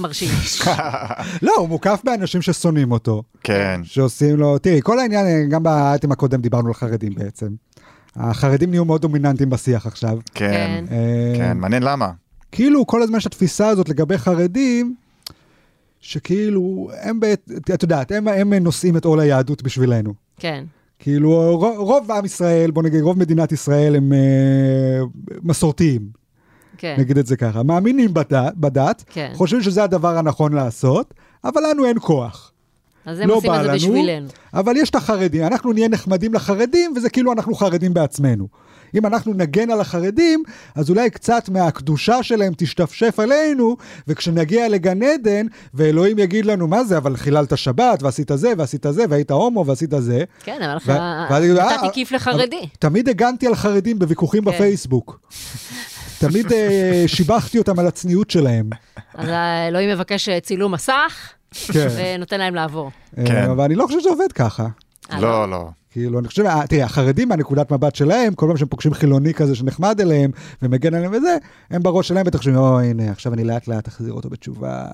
[0.00, 0.28] מרשים.
[1.42, 3.80] לא, הוא מוקף באנשים ששונאים אותו, כן.
[3.84, 7.48] שעושים לו, תראי, כל העניין, גם באייטם הקודם דיברנו על חרדים בעצם.
[8.16, 10.18] החרדים נהיו מאוד דומיננטיים בשיח עכשיו.
[10.34, 10.84] כן.
[10.90, 12.10] אה, כן, מעניין למה.
[12.52, 14.94] כאילו כל הזמן יש התפיסה הזאת לגבי חרדים,
[16.00, 17.20] שכאילו, הם,
[17.74, 20.14] את יודעת, הם, הם נושאים את עול היהדות בשבילנו.
[20.36, 20.64] כן.
[20.98, 25.00] כאילו רוב, רוב עם ישראל, בוא נגיד רוב מדינת ישראל הם אה,
[25.42, 26.00] מסורתיים.
[26.78, 26.96] כן.
[26.98, 29.30] נגיד את זה ככה, מאמינים בדת, בדת כן.
[29.34, 31.14] חושבים שזה הדבר הנכון לעשות,
[31.44, 32.52] אבל לנו אין כוח.
[33.06, 34.28] אז הם לא עושים את זה לנו, בשבילנו.
[34.54, 38.48] אבל יש את החרדים, אנחנו נהיה נחמדים לחרדים, וזה כאילו אנחנו חרדים בעצמנו.
[38.94, 40.42] אם אנחנו נגן על החרדים,
[40.74, 43.76] אז אולי קצת מהקדושה שלהם תשתפשף עלינו,
[44.08, 49.04] וכשנגיע לגן עדן, ואלוהים יגיד לנו, מה זה, אבל חיללת שבת, ועשית זה, ועשית זה,
[49.08, 50.24] והיית הומו, ועשית זה.
[50.44, 50.78] כן, אבל.
[50.86, 52.68] ו- נתתי "אה, כיף אבל לחרדי.
[52.78, 54.50] תמיד הגנתי על חרדים בוויכוחים כן.
[54.50, 55.18] בפייסבוק.
[56.18, 58.70] תמיד אה, שיבחתי אותם על הצניעות שלהם.
[59.14, 61.32] אז האלוהים מבקש אה, צילום מסך,
[61.72, 61.88] כן.
[61.96, 62.90] ונותן להם לעבור.
[63.18, 63.50] אה, כן.
[63.50, 64.66] אבל אני לא חושב שזה עובד ככה.
[65.12, 65.68] אה, לא, לא.
[65.90, 69.54] כאילו, אני חושב, אה, תראה, החרדים מהנקודת מבט שלהם, כל פעם שהם פוגשים חילוני כזה
[69.54, 70.30] שנחמד אליהם
[70.62, 71.36] ומגן עליהם וזה,
[71.70, 74.86] הם בראש שלהם בטח חושבים, או, הנה, עכשיו אני לאט לאט אחזיר אותו בתשובה.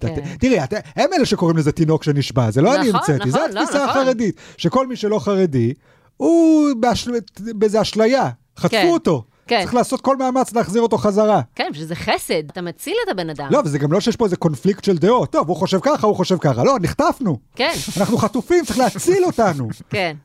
[0.00, 0.36] כן.
[0.40, 0.58] תראי.
[0.96, 3.86] הם אלה שקוראים לזה תינוק שנשבע, זה לא אני נכון, המצאתי, זה נכון, לא, התפיסה
[3.86, 4.00] נכון.
[4.02, 5.72] החרדית, שכל מי שלא חרדי,
[6.16, 7.10] הוא באשל...
[7.40, 8.88] באיזה אשליה, חטפו כן.
[8.88, 9.24] אותו.
[9.46, 9.60] כן.
[9.60, 11.40] צריך לעשות כל מאמץ להחזיר אותו חזרה.
[11.54, 13.48] כן, שזה חסד, אתה מציל את הבן אדם.
[13.50, 15.30] לא, וזה גם לא שיש פה איזה קונפליקט של דעות.
[15.30, 16.64] טוב, הוא חושב ככה, הוא חושב ככה.
[16.64, 17.38] לא, נחטפנו.
[17.56, 19.68] כן, אנחנו חטופים, צריך להציל אותנו.
[19.90, 20.16] כן.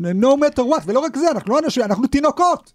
[0.00, 2.72] no matter what, ולא רק זה, אנחנו לא אנשים, אנחנו תינוקות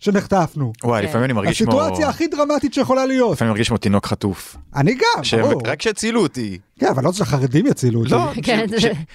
[0.00, 0.72] שנחטפנו.
[0.84, 1.08] וואי, כן.
[1.08, 1.80] לפעמים אני מרגיש כמו...
[1.80, 3.32] הסיטואציה הכי דרמטית שיכולה להיות.
[3.32, 4.56] לפעמים אני מרגיש כמו תינוק חטוף.
[4.76, 5.62] אני גם, ברור.
[5.64, 6.58] רק שהצילו אותי.
[6.80, 8.10] כן, אבל לא שהחרדים יצילו אותי.
[8.10, 8.66] לא, כן,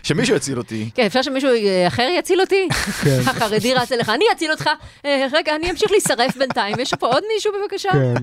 [0.04, 0.90] שמישהו יציל אותי.
[0.96, 2.68] כן, אפשר שמישהו אה, אחר יציל אותי?
[3.04, 3.20] כן.
[3.26, 4.70] החרדי רץ אליך, אני אציל אותך.
[5.06, 6.76] אה, רגע, אני אמשיך להישרף בינתיים.
[6.80, 7.90] יש פה עוד מישהו בבקשה?
[7.92, 8.14] כן.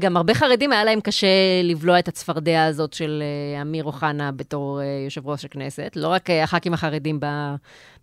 [0.00, 1.26] גם הרבה חרדים היה להם קשה
[1.64, 3.22] לבלוע את הצפרדע הזאת של
[3.56, 7.54] אה, אמיר אוחנה בתור יושב ראש הכנסת, לא רק הח"כים החרדים ב-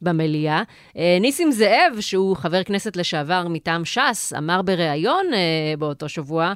[0.01, 0.61] במליאה.
[0.97, 5.25] אה, ניסים זאב, שהוא חבר כנסת לשעבר מטעם ש"ס, אמר בריאיון
[5.79, 6.53] באותו שבוע,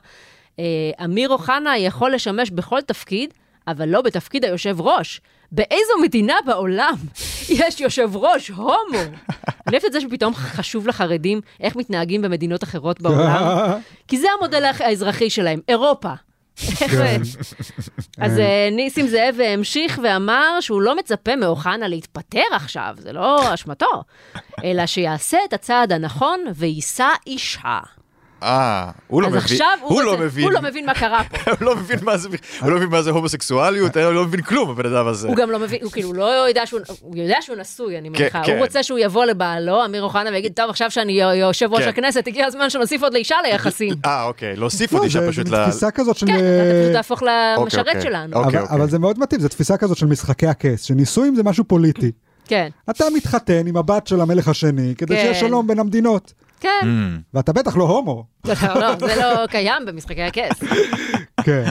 [1.03, 3.33] אמיר אוחנה יכול לשמש בכל תפקיד,
[3.67, 5.21] אבל לא בתפקיד היושב ראש.
[5.51, 6.93] באיזו מדינה בעולם
[7.49, 8.73] יש יושב ראש הומו?
[9.67, 13.71] אני אוהבת את זה שפתאום חשוב לחרדים איך מתנהגים במדינות אחרות בעולם.
[14.07, 16.13] כי זה המודל האזרחי שלהם, אירופה.
[16.77, 17.21] כן.
[18.17, 24.03] אז אה, ניסים זאב המשיך ואמר שהוא לא מצפה מאוחנה להתפטר עכשיו, זה לא אשמתו,
[24.63, 27.79] אלא שיעשה את הצעד הנכון ויישא אישה.
[28.43, 29.43] אה, הוא לא אז מבין.
[29.43, 30.43] עכשיו הוא, לא מבין.
[30.43, 31.37] הוא לא מבין מה קרה פה.
[31.51, 32.29] הוא לא מבין מה זה,
[32.61, 35.27] הוא לא מבין מה זה הומוסקסואליות, הוא לא מבין כלום, הבן אדם הזה.
[35.27, 38.41] הוא גם לא מבין, הוא כאילו לא יודע שהוא, הוא יודע שהוא נשוי, אני מניחה.
[38.45, 38.51] כן.
[38.57, 41.89] הוא רוצה שהוא יבוא לבעלו, אמיר אוחנה, ויגיד, טוב, עכשיו שאני יושב ראש כן.
[41.89, 43.93] הכנסת, הגיע הזמן שנוסיף עוד לאישה ליחסים.
[44.05, 45.65] אה, אוקיי, להוסיף לא, עוד אישה זה פשוט זה ל...
[45.65, 46.27] תפיסה כזאת של...
[46.27, 48.01] כן, אתה פשוט תהפוך למשרת אוקיי.
[48.01, 48.37] שלנו.
[48.37, 51.63] אוקיי, אבל- אבל זה מאוד מתאים, זו תפיסה כזאת של משחקי הכס, שנישואים זה משהו
[51.63, 52.11] פוליטי.
[52.47, 55.21] כן, אתה מתחתן עם הבת של המלך השני, כדי כן.
[55.21, 56.33] שיהיה שלום בין המדינות.
[56.63, 56.79] כן.
[56.87, 58.25] אמ, ואתה בטח לא הומו.
[58.45, 60.63] לא, לא, זה לא קיים במשחקי הכס.
[61.45, 61.63] כן.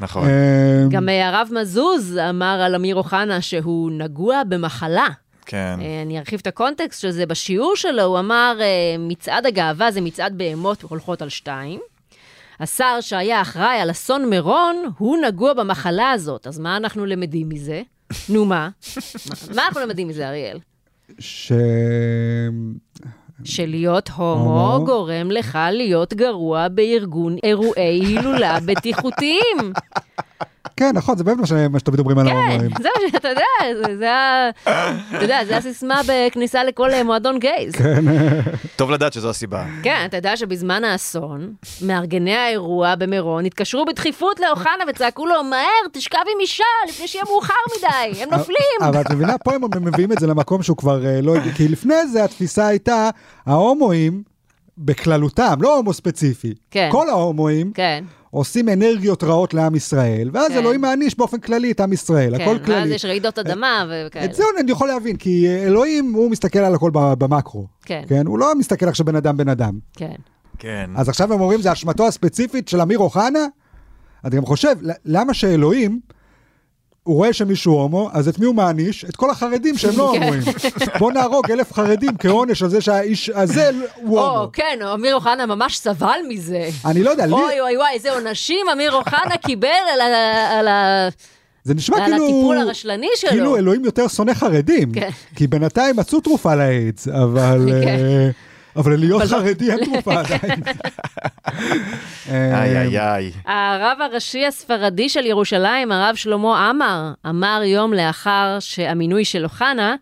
[0.00, 0.28] נכון.
[0.28, 5.06] אמ, גם אה, הרב מזוז אמר על אמיר אוחנה שהוא נגוע במחלה.
[5.46, 5.78] כן.
[5.80, 7.26] אה, אני ארחיב את הקונטקסט של זה.
[7.26, 8.66] בשיעור שלו הוא אמר, אה,
[8.98, 11.80] מצעד הגאווה זה מצעד בהמות הולכות על שתיים.
[12.60, 16.46] השר שהיה אחראי על אסון מירון, הוא נגוע במחלה הזאת.
[16.46, 17.82] אז מה אנחנו למדים מזה?
[18.28, 18.68] נו מה?
[18.96, 20.58] מה- מה אנחנו למדים מזה, אריאל?
[21.18, 21.52] ש...
[23.44, 24.84] שלהיות הומו הומו.
[24.86, 29.56] גורם לך להיות גרוע בארגון אירועי הילולה בטיחותיים.
[30.78, 32.70] כן, נכון, זה באמת מה ש- מה שתמיד אומרים על כן, ההומואים.
[32.82, 33.42] זה מה שאתה יודע,
[33.86, 34.50] זה- זה ה...
[35.16, 37.72] אתה יודע, זה הסיסמה בכניסה לכל אה, מועדון גייז.
[38.76, 39.64] טוב לדעת שזו הסיבה.
[39.82, 45.60] כן, אתה יודע שבזמן האסון, מארגני האירוע במירון התקשרו בדחיפות לאוחנה וצעקו לו, מהר,
[45.92, 48.58] תשכב עם אישה לפני שיהיה מאוחר מדי, הם נופלים.
[48.82, 51.34] אבל את מבינה, פה הם מביאים את זה למקום שהוא כבר אה, לא...
[51.56, 53.10] כי לפני זה התפיסה הייתה,
[53.46, 54.22] ההומואים,
[54.78, 56.88] בכללותם, לא הומו ספציפי, כן.
[56.92, 60.58] כל ההומואים כן, עושים אנרגיות רעות לעם ישראל, ואז כן.
[60.58, 62.94] אלוהים מעניש באופן כללי את עם ישראל, כן, הכל ואז כללי.
[62.94, 64.24] יש רעידות אדמה וכאלה.
[64.24, 67.66] את זה אני יכול להבין, כי אלוהים, הוא מסתכל על הכל ב- במקרו.
[67.84, 68.02] כן.
[68.08, 68.26] כן?
[68.26, 69.78] הוא לא מסתכל עכשיו בן אדם בן אדם.
[69.96, 70.14] כן.
[70.58, 70.90] כן.
[70.96, 73.46] אז עכשיו הם אומרים, זה אשמתו הספציפית של אמיר אוחנה?
[74.24, 76.00] אני גם חושב, למה שאלוהים,
[77.08, 79.04] הוא רואה שמישהו הומו, אז את מי הוא מעניש?
[79.04, 80.22] את כל החרדים שהם לא כן.
[80.22, 80.42] הומואים.
[80.98, 84.52] בוא נהרוג אלף חרדים כעונש על זה שהאיש הזה הוא או, הומו.
[84.52, 86.68] כן, אמיר אוחנה ממש סבל מזה.
[86.86, 90.68] אני לא יודע, לי, אוי אוי אוי, איזה עונשים אמיר אוחנה קיבל על ה- על.
[91.64, 92.24] זה נשמע על כאילו...
[92.24, 93.30] הטיפול הרשלני שלו.
[93.30, 94.92] כאילו אלוהים יותר שונא חרדים.
[94.92, 95.10] כן.
[95.36, 97.68] כי בינתיים מצאו תרופה לאיידס, אבל...
[97.84, 98.30] כן.
[98.76, 100.62] אה, אבל להיות אבל לא- חרדי אין תרופה עדיין.
[102.30, 103.32] אה, איי איי איי.
[103.46, 109.94] הרב הראשי הספרדי של ירושלים, הרב שלמה עמאר, אמר יום לאחר שהמינוי של אוחנה,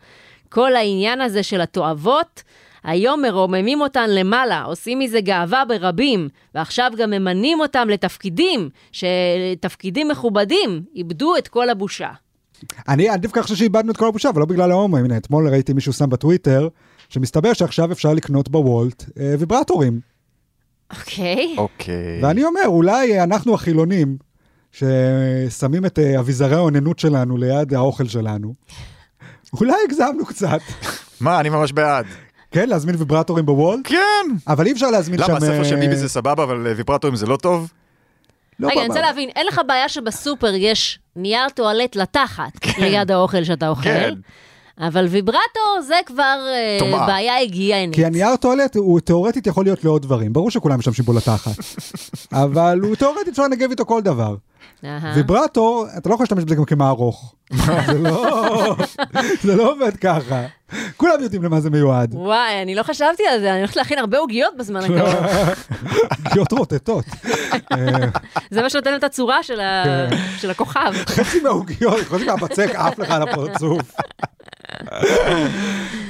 [0.48, 2.42] כל העניין הזה של התועבות,
[2.85, 10.83] היום מרוממים אותן למעלה, עושים מזה גאווה ברבים, ועכשיו גם ממנים אותם לתפקידים, שתפקידים מכובדים,
[10.94, 12.09] איבדו את כל הבושה.
[12.88, 15.05] אני אני דווקא חושב שאיבדנו את כל הבושה, אבל לא בגלל ההומואים.
[15.05, 16.68] הנה, אתמול ראיתי מישהו שם בטוויטר,
[17.09, 20.01] שמסתבר שעכשיו אפשר לקנות בוולט אה, ויברטורים.
[20.90, 21.55] אוקיי.
[21.59, 22.21] אוקיי.
[22.23, 24.16] ואני אומר, אולי אנחנו החילונים,
[24.73, 28.55] ששמים את אה, אביזרי האוננות שלנו ליד האוכל שלנו,
[29.53, 30.61] אולי הגזמנו קצת.
[31.21, 32.07] מה, אני ממש בעד.
[32.51, 34.27] כן, להזמין ויברטורים בוולט, כן.
[34.49, 35.25] אבל אי אפשר להזמין שם...
[35.25, 37.73] למה, הספר של אה, ביבי זה סבבה, אבל אה, ויברטורים זה לא טוב?
[38.61, 38.88] לא רגע, אני.
[38.88, 44.14] רוצה להבין, אין לך בעיה שבסופר יש נייר טואלט לתחת ליד האוכל שאתה אוכל, כן.
[44.80, 47.06] אבל ויברטור זה כבר אה, טומאה.
[47.06, 47.94] בעיה היגיינית.
[47.94, 51.52] כי הנייר טואלט הוא תאורטית יכול להיות לעוד דברים, ברור שכולם משתמשים בו לתחת,
[52.44, 54.34] אבל הוא תאורטית אפשר לנגב איתו כל דבר.
[54.84, 55.12] אהה.
[55.16, 57.34] ויברטור, אתה לא יכול להשתמש בזה גם כמערוך.
[57.86, 58.76] זה לא-
[59.42, 60.42] זה לא עובד ככה.
[60.96, 62.14] כולם יודעים למה זה מיועד.
[62.14, 65.14] וואי, אני לא חשבתי על זה, אני הולכת להכין הרבה עוגיות בזמן הקרוב.
[66.24, 67.04] פגיעות רוטטות.
[67.72, 67.76] אה,
[68.50, 70.16] זה מה שנותן את הצורה כן.
[70.38, 70.92] של הכוכב.
[71.06, 73.94] חצי מהעוגיות, חצי מהבצק עף לך על הפרצוף.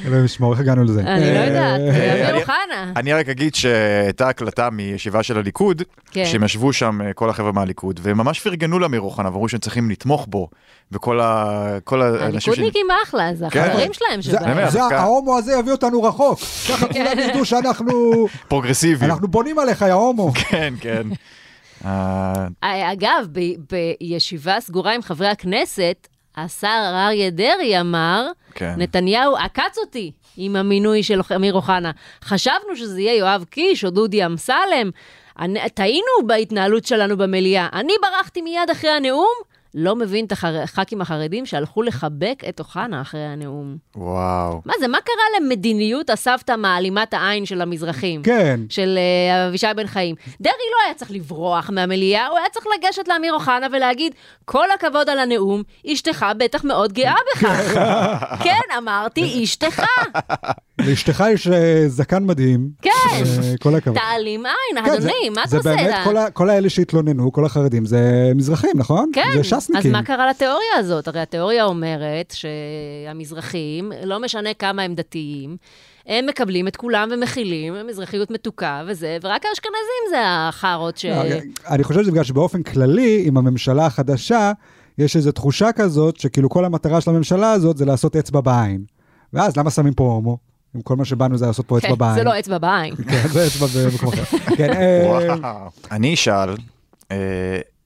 [0.07, 1.01] אלוהים ישמור, איך הגענו לזה?
[1.01, 2.93] אני לא יודעת, אה, אמיר אני- אוחנה.
[2.97, 6.25] אני רק אגיד שהייתה הקלטה מישיבה של הליכוד, כן.
[6.25, 9.91] שהם ישבו שם אה, כל החבר'ה מהליכוד, והם ממש פרגנו לאמיר אוחנה, ואמרו שהם צריכים
[9.91, 10.49] לתמוך בו,
[10.93, 12.53] וכל האנשים.
[12.53, 13.61] הליכודניקים אחלה, זה כן.
[13.61, 14.51] החברים שלהם שבהם.
[14.51, 16.39] אומר, זה ההומו הזה יביא אותנו רחוק.
[16.69, 17.93] ככה כולם ידעו שאנחנו
[18.49, 19.11] פרוגרסיביים.
[19.11, 20.33] אנחנו בונים עליך, יא הומו.
[20.35, 21.03] כן, כן.
[21.85, 23.27] אה, אה, אגב,
[24.01, 26.69] בישיבה סגורה עם חברי הכנסת, השר
[27.07, 28.75] אריה דרעי אמר, כן.
[28.77, 31.91] נתניהו עקץ אותי עם המינוי של אמיר אוחנה.
[32.25, 34.91] חשבנו שזה יהיה יואב קיש או דודי אמסלם.
[35.75, 37.69] טעינו בהתנהלות שלנו במליאה.
[37.73, 39.56] אני ברחתי מיד אחרי הנאום.
[39.79, 43.77] לא מבין את החר- הח"כים החרדים שהלכו לחבק את אוחנה אחרי הנאום.
[43.97, 44.61] וואו.
[44.65, 48.23] מה זה, מה קרה למדיניות הסבתא מעלימת העין של המזרחים?
[48.23, 48.61] כן.
[48.69, 50.15] של אה, אבישי בן חיים.
[50.41, 54.13] דרעי לא היה צריך לברוח מהמליאה, הוא היה צריך לגשת לאמיר אוחנה ולהגיד,
[54.45, 55.63] כל הכבוד על הנאום,
[55.93, 57.75] אשתך בטח מאוד גאה בכך.
[58.45, 59.83] כן, אמרתי, אשתך.
[60.81, 62.69] לאשתך יש אה, זקן מדהים.
[62.83, 62.91] כן.
[63.61, 63.99] כל הכבוד.
[63.99, 65.71] תעלים עין, כן, אדוני, זה- מה אתה זה עושה?
[65.77, 68.01] באמת, אתה- כל ה- כל האלה שהתלוננו, כל החרדים, זה
[68.35, 69.11] מזרחים, נכון?
[69.13, 69.93] כן, זה אז ש"סניקים.
[69.93, 71.09] מה קרה לתיאוריה הזאת?
[71.09, 75.57] הרי התיאוריה אומרת שהמזרחים, לא משנה כמה הם דתיים,
[76.07, 81.05] הם מקבלים את כולם ומכילים, מזרחיות מתוקה וזה, ורק האשכנזים זה החארות ש...
[81.05, 81.23] לא,
[81.69, 84.53] אני חושב שזה בגלל שבאופן כללי, עם הממשלה החדשה,
[84.99, 88.85] יש איזו תחושה כזאת, שכאילו כל המטרה של הממשלה הזאת זה לעשות אצבע בעין.
[89.33, 90.39] ואז למה שמים פה הומו?
[90.77, 92.15] אם כל מה שבאנו זה לעשות פה אצבע כן, בעין.
[92.15, 92.95] זה לא אצבע בעין.
[93.11, 94.39] כן, זה אצבע במקום אחר.
[94.57, 95.69] כן, אה.
[95.91, 96.57] אני אשאל,
[97.11, 97.17] אה,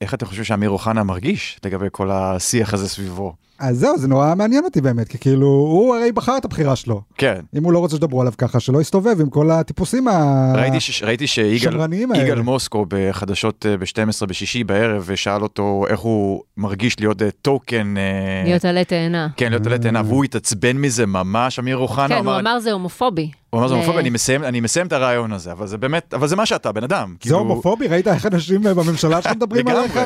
[0.01, 3.35] איך אתם חושבים שאמיר אוחנה מרגיש לגבי כל השיח הזה סביבו?
[3.61, 7.03] אז זהו, זה נורא מעניין אותי באמת, כי כאילו, הוא הרי בחר את הבחירה שלו.
[7.19, 7.41] כן.
[7.57, 10.53] אם הוא לא רוצה שתדברו עליו ככה, שלא יסתובב עם כל הטיפוסים ה...
[10.57, 11.03] ראיתי, ש...
[11.03, 12.25] ראיתי שיגאל שמרניים האלה.
[12.25, 17.95] יגאל מוסקו בחדשות אה, ב-12 בשישי בערב, ושאל אותו איך הוא מרגיש להיות אה, טוקן,
[17.97, 18.03] אה,
[18.45, 19.29] להיות עלה תאנה.
[19.37, 22.73] כן, להיות עלה תאנה, והוא התעצבן מזה ממש, אמיר אוחנה כן, הוא אמר, אמר זה
[22.73, 23.31] הומופובי.
[23.51, 26.27] הוא אמר זה הומופובי, אני מסיים, אני מסיים את הרעיון הזה, אבל זה באמת, אבל
[26.29, 27.13] זה מה שאתה, בן אדם.
[27.13, 27.89] זה כאילו- הומופובי?
[27.89, 29.69] ראית איך אנשים אה, בממשלה שלך מדברים.
[29.69, 29.99] עליך?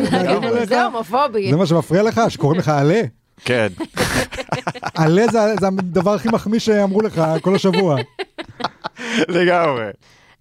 [0.68, 1.50] זה הומופובי.
[1.50, 2.20] זה מה שמפריע לך?
[2.28, 3.00] שקוראים לך עלה?
[3.44, 3.66] כן,
[4.94, 7.96] עלה זה זה הדבר הכי מחמיא שאמרו לך כל השבוע.
[9.28, 9.90] לגמרי.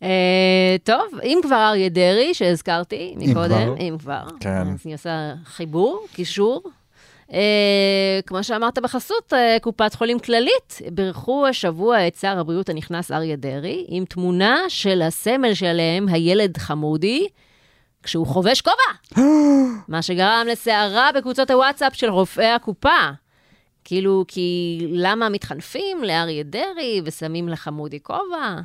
[0.03, 3.75] אה, טוב, אם כבר אריה דרעי, שהזכרתי מקודם.
[3.79, 4.61] אם כבר, כן.
[4.61, 6.63] אז אני עושה חיבור, קישור.
[7.33, 13.35] אה, כמו שאמרת בחסות אה, קופת חולים כללית, בירכו השבוע את שר הבריאות הנכנס אריה
[13.35, 17.27] דרעי, עם תמונה של הסמל שלהם, הילד חמודי,
[18.03, 19.21] כשהוא חובש כובע.
[19.87, 23.09] מה שגרם לסערה בקבוצות הוואטסאפ של רופאי הקופה.
[23.83, 28.55] כאילו, כי למה מתחנפים לאריה דרעי ושמים לחמודי כובע?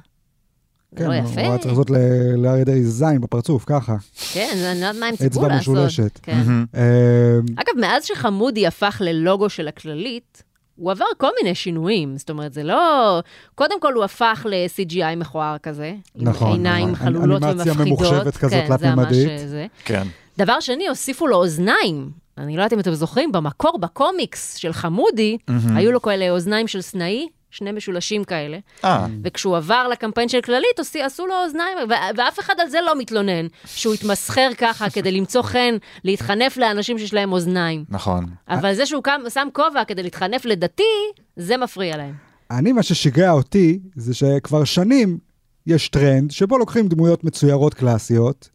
[0.93, 1.41] זה כן, לא הוא יפה.
[1.41, 1.91] היה צריך לעשות
[2.37, 3.97] לאריה דרעי זין בפרצוף, ככה.
[4.33, 5.75] כן, אני לא יודעת מה הם ציפו אצבע לעשות.
[5.75, 6.19] משולשת.
[6.23, 6.41] כן.
[6.75, 10.43] אה, אגב, מאז שחמודי הפך ללוגו של הכללית,
[10.79, 12.17] הוא עבר כל מיני שינויים.
[12.17, 13.21] זאת אומרת, זה לא...
[13.55, 15.95] קודם כל, הוא הפך ל-CGI מכוער כזה.
[16.17, 17.07] נכון, עם עיניים נכון.
[17.07, 18.01] חלולות אנימציה ומפחידות.
[18.01, 19.49] ממוחשבת כזאת, כן, תלת-ממדית.
[19.49, 19.67] זה.
[19.85, 20.07] כן.
[20.39, 22.11] דבר שני, הוסיפו לו אוזניים.
[22.39, 25.39] אני לא יודעת אם אתם זוכרים, במקור, בקומיקס של חמודי,
[25.75, 28.59] היו לו כאלה אוזניים של סנאי, שני משולשים כאלה.
[28.85, 32.79] אה, וכשהוא עבר לקמפיין של כללית, עשי- עשו לו אוזניים, ו- ואף אחד על זה
[32.87, 37.85] לא מתלונן, שהוא התמסחר ככה כדי למצוא חן, להתחנף לאנשים שיש להם אוזניים.
[37.89, 38.27] נכון.
[38.49, 40.83] אבל זה שהוא קם, שם כובע כדי להתחנף לדתי,
[41.37, 42.15] זה מפריע להם.
[42.51, 45.19] אני, מה ששיגע אותי, זה שכבר שנים
[45.67, 48.49] יש טרנד שבו לוקחים דמויות מצוירות קלאסיות,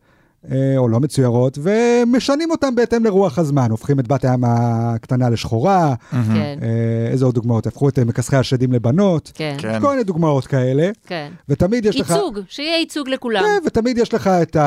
[0.78, 3.72] או לא מצוירות, ומשנים אותן בהתאם לרוח הזמן.
[3.72, 7.68] הופכים את בת הים הקטנה לשחורה, כן, אה, איזה עוד דוגמאות?
[7.68, 9.32] הפכו את אה, מכסחי השדים לבנות.
[9.36, 9.80] כן, כן.
[9.82, 11.32] כל מיני דוגמאות כאלה, כן.
[11.50, 12.10] ותמיד יש לך...
[12.10, 13.44] ייצוג, שיהיה ייצוג לכולם.
[13.44, 14.58] כן, ותמיד יש לך את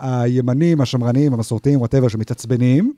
[0.00, 2.92] הימנים, השמרנים, המסורתיים, whatever, שמתעצבנים,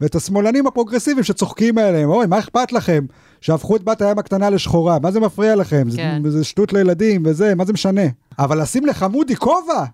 [0.00, 3.04] ואת השמאלנים הפרוגרסיביים שצוחקים עליהם, אוי, מה אכפת לכם?
[3.40, 5.88] שהפכו את בת הים הקטנה לשחורה, מה זה מפריע לכם?
[5.96, 6.22] כן.
[6.24, 8.02] זה, זה שטות לילדים וזה, מה זה משנה?
[8.38, 9.84] אבל לשים לחמודי כובע,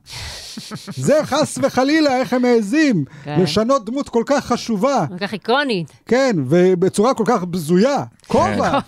[1.06, 3.40] זה חס וחלילה, איך הם מעזים כן.
[3.40, 5.92] לשנות דמות כל כך חשובה, כל כך איקונית.
[6.06, 8.78] כן, ובצורה כל כך בזויה, כובע.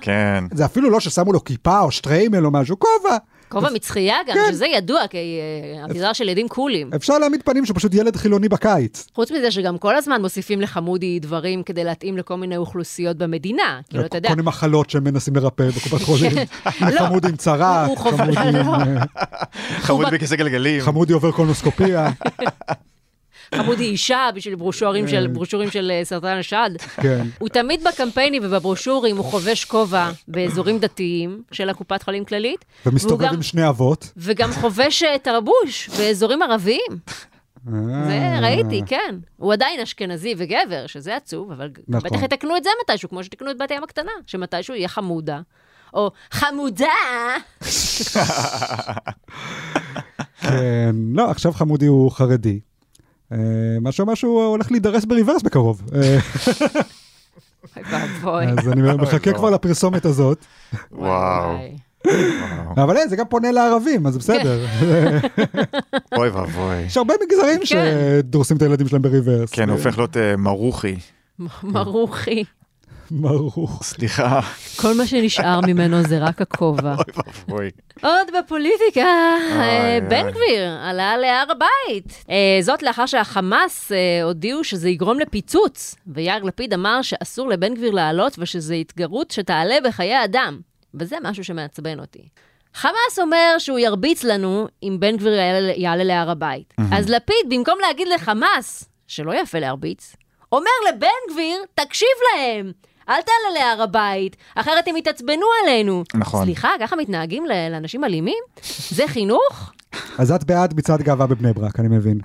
[0.00, 0.44] כן.
[0.54, 3.16] זה אפילו לא ששמו לו כיפה או שטריימל או משהו, כובע.
[3.54, 4.52] כובע מצחייה גם, כן.
[4.52, 6.90] שזה ידוע כאביזר של ילדים קולים.
[6.96, 9.06] אפשר להעמיד פנים שפשוט ילד חילוני בקיץ.
[9.14, 13.80] חוץ מזה שגם כל הזמן מוסיפים לחמודי דברים כדי להתאים לכל מיני אוכלוסיות במדינה.
[13.88, 16.32] כאילו, אתה יודע, כל מיני מחלות שהם מנסים לרפא בקופת חולים.
[16.80, 16.98] לא.
[16.98, 18.74] חמודי עם צרה, חמודי עם, לא.
[18.74, 19.02] אה,
[19.78, 20.80] חמוד בכיסא גלגלים.
[20.80, 22.08] חמודי עובר קולנוסקופיה.
[23.56, 26.70] חמודי אישה בשביל ברושורים של, ברושורים של אה, סרטן השד.
[26.96, 27.26] כן.
[27.38, 32.64] הוא תמיד בקמפיינים ובברושורים הוא חובש כובע באזורים דתיים של הקופת חולים כללית.
[32.86, 34.12] ומסתובב עם שני אבות.
[34.16, 36.98] וגם חובש אה, תרבוש באזורים ערביים.
[37.64, 38.40] זה אה.
[38.42, 39.16] ראיתי, כן.
[39.36, 42.10] הוא עדיין אשכנזי וגבר, שזה עצוב, אבל נכון.
[42.10, 45.40] בטח יתקנו את זה מתישהו, כמו שתיקנו את בת ים הקטנה, שמתישהו יהיה חמודה.
[45.94, 46.86] או חמודה!
[50.40, 52.60] כן, לא, עכשיו חמודי הוא חרדי.
[53.34, 55.82] אה, מה שאומר שהוא הולך להידרס בריברס בקרוב.
[55.94, 56.18] אה.
[58.58, 60.44] אז אני מחכה כבר לפרסומת הזאת.
[60.92, 61.56] וואו.
[62.76, 64.66] אבל אין, זה גם פונה לערבים, אז זה בסדר.
[66.16, 66.80] אוי ואבוי.
[66.80, 67.64] יש הרבה מגזרים כן.
[68.22, 69.50] שדורסים את הילדים שלהם בריברס.
[69.50, 70.96] כן, הופך להיות אה, מרוחי.
[71.62, 72.44] מרוחי.
[73.20, 73.82] ברוך.
[73.82, 74.40] סליחה.
[74.76, 76.94] כל מה שנשאר ממנו זה רק הכובע.
[76.94, 77.70] אוי ואבוי.
[78.02, 79.00] עוד בפוליטיקה,
[79.52, 80.30] אה, בן.
[80.30, 82.24] גביר עלה להר הבית.
[82.30, 87.90] אה, זאת לאחר שהחמאס אה, הודיעו שזה יגרום לפיצוץ, ויאיר לפיד אמר שאסור לבן גביר
[87.90, 90.60] לעלות ושזו התגרות שתעלה בחיי אדם.
[90.94, 92.28] וזה משהו שמעצבן אותי.
[92.74, 96.74] חמאס אומר שהוא ירביץ לנו אם בן גביר יעלה, יעלה להר הבית.
[96.92, 100.16] אז לפיד, במקום להגיד לחמאס שלא יפה להרביץ,
[100.52, 102.72] אומר לבן גביר, תקשיב להם,
[103.08, 106.04] אל תעלה להר הבית, אחרת הם יתעצבנו עלינו.
[106.14, 106.44] נכון.
[106.44, 108.44] סליחה, ככה מתנהגים לאנשים אלימים?
[108.90, 109.72] זה חינוך?
[110.18, 112.20] אז את בעד מצעד גאווה בבני ברק, אני מבין.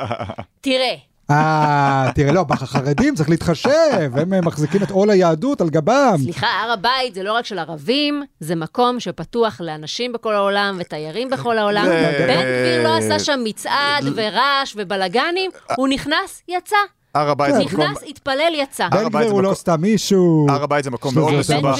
[0.60, 0.94] תראה,
[1.30, 6.16] אה, תראה, לא, בחרדים צריך להתחשב, הם אה, מחזיקים את עול היהדות על גבם.
[6.22, 11.30] סליחה, הר הבית זה לא רק של ערבים, זה מקום שפתוח לאנשים בכל העולם ותיירים
[11.30, 11.84] בכל העולם.
[12.18, 16.76] בן גביר לא עשה שם מצעד ורעש ובלאגנים, הוא נכנס, יצא.
[17.14, 17.80] הר הבית זה מקום...
[17.80, 18.88] נכנס, התפלל, יצא.
[18.88, 20.46] בן גביר הוא לא סתם מישהו.
[20.50, 21.78] הר הבית זה מקום מאוד מסובך.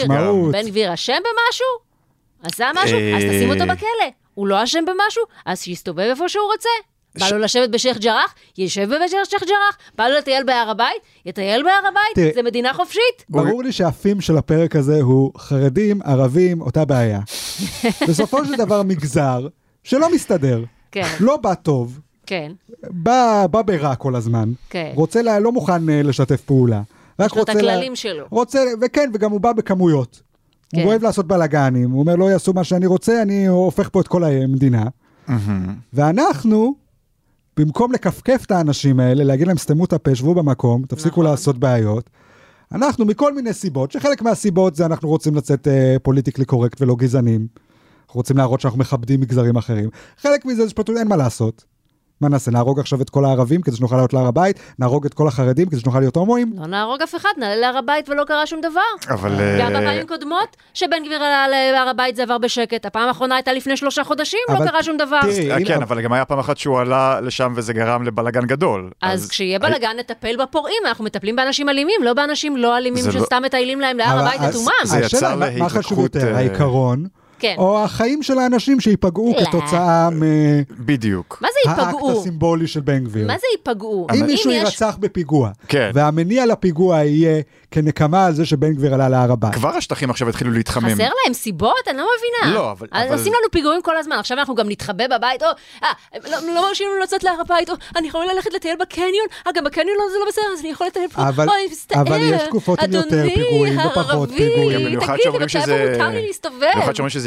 [0.52, 1.90] בן גביר אשם במשהו?
[2.42, 2.98] עשה משהו?
[2.98, 3.28] אז אה.
[3.28, 4.10] תשים אותו בכלא.
[4.34, 5.22] הוא לא אשם במשהו?
[5.46, 6.68] אז שיסתובב איפה שהוא רוצה.
[7.18, 8.34] בא לו לשבת בשייח' ג'ראח?
[8.58, 9.78] ישב בשייח' ג'ראח.
[9.98, 11.02] בא לו לטייל בהר הבית?
[11.26, 12.34] יטייל בהר הבית?
[12.34, 13.24] זה מדינה חופשית.
[13.28, 17.20] ברור לי שהפים של הפרק הזה הוא חרדים, ערבים, אותה בעיה.
[18.08, 19.48] בסופו של דבר מגזר
[19.84, 22.52] שלא מסתדר, כן, לא בא טוב, כן,
[22.90, 24.92] בא, בא ברע כל הזמן, כן.
[24.94, 26.82] רוצה, לה, לא מוכן אה, לשתף פעולה.
[27.20, 28.24] יש לו את רוצה לה- הכללים שלו.
[28.30, 30.22] רוצה, וכן, וגם הוא בא בכמויות.
[30.70, 30.80] כן.
[30.82, 34.08] הוא אוהב לעשות בלאגנים, הוא אומר לא יעשו מה שאני רוצה, אני הופך פה את
[34.08, 34.84] כל המדינה.
[35.92, 36.74] ואנחנו,
[37.56, 41.24] במקום לכפכף את האנשים האלה, להגיד להם סתמו את הפה, שבו במקום, תפסיקו נכון.
[41.24, 42.10] לעשות בעיות,
[42.72, 47.46] אנחנו מכל מיני סיבות, שחלק מהסיבות זה אנחנו רוצים לצאת אה, פוליטיקלי קורקט ולא גזענים.
[48.06, 49.88] אנחנו רוצים להראות שאנחנו מכבדים מגזרים אחרים.
[50.18, 51.64] חלק מזה זה שפשוט אין מה לעשות.
[52.20, 54.58] מה נעשה, נהרוג עכשיו את כל הערבים כדי שנוכל לעלות להר הבית?
[54.78, 56.52] נהרוג את כל החרדים כדי שנוכל להיות הומואים?
[56.56, 59.10] לא נהרוג אף אחד, נעלה להר הבית ולא קרה שום דבר.
[59.14, 59.32] אבל...
[59.60, 62.86] גם אה, בפעמים קודמות, שבן גביר עלה להר הבית זה עבר בשקט.
[62.86, 65.20] הפעם האחרונה הייתה לפני שלושה חודשים, לא קרה שום דבר.
[65.50, 68.90] אה, כן, אבל גם היה פעם אחת שהוא עלה לשם וזה גרם לבלגן גדול.
[69.02, 73.42] אז כשיהיה בלאגן נטפל בפורעים, אנחנו מטפלים באנשים אלימים, לא באנשים לא אלימים לא- שסתם
[73.44, 74.70] מטיילים להם להר הבית לתומם.
[74.84, 77.06] זה חשוב להתלקחות, העיקרון,
[77.40, 77.54] כן.
[77.58, 79.44] או החיים של האנשים שייפגעו לא.
[79.44, 80.08] כתוצאה
[80.78, 81.38] בדיוק.
[81.40, 82.18] מה זה ייפגעו?
[82.20, 83.26] הסימבולי של בן גביר?
[83.26, 84.06] מה זה ייפגעו?
[84.14, 85.90] אם מישהו יש- יירצח בפיגוע, כן.
[85.94, 89.54] והמניע לפיגוע יהיה כנקמה על זה שבן גביר עלה להר הבית.
[89.54, 90.90] כבר השטחים עכשיו התחילו להתחמם.
[90.94, 91.88] חסר להם סיבות?
[91.88, 92.54] אני לא מבינה.
[92.54, 95.46] לא, אבל- אבל- עושים לנו פיגועים כל הזמן, עכשיו אנחנו גם נתחבא בבית, או,
[95.82, 95.88] אה,
[96.30, 99.10] לא לא מרשים לנו לצאת להר הבית, או, אני יכול ללכת לטייל בקניון,
[99.46, 102.00] אה, גם בקניון לא- זה לא בסדר, אז אני יכול לטייל פה, אבל- אוי, מצטער.
[102.00, 104.78] אבל יש תקופות עם יותר פיגועים ופחות פיגועים.
[104.78, 105.94] גם במיוחד שאומרים שזה...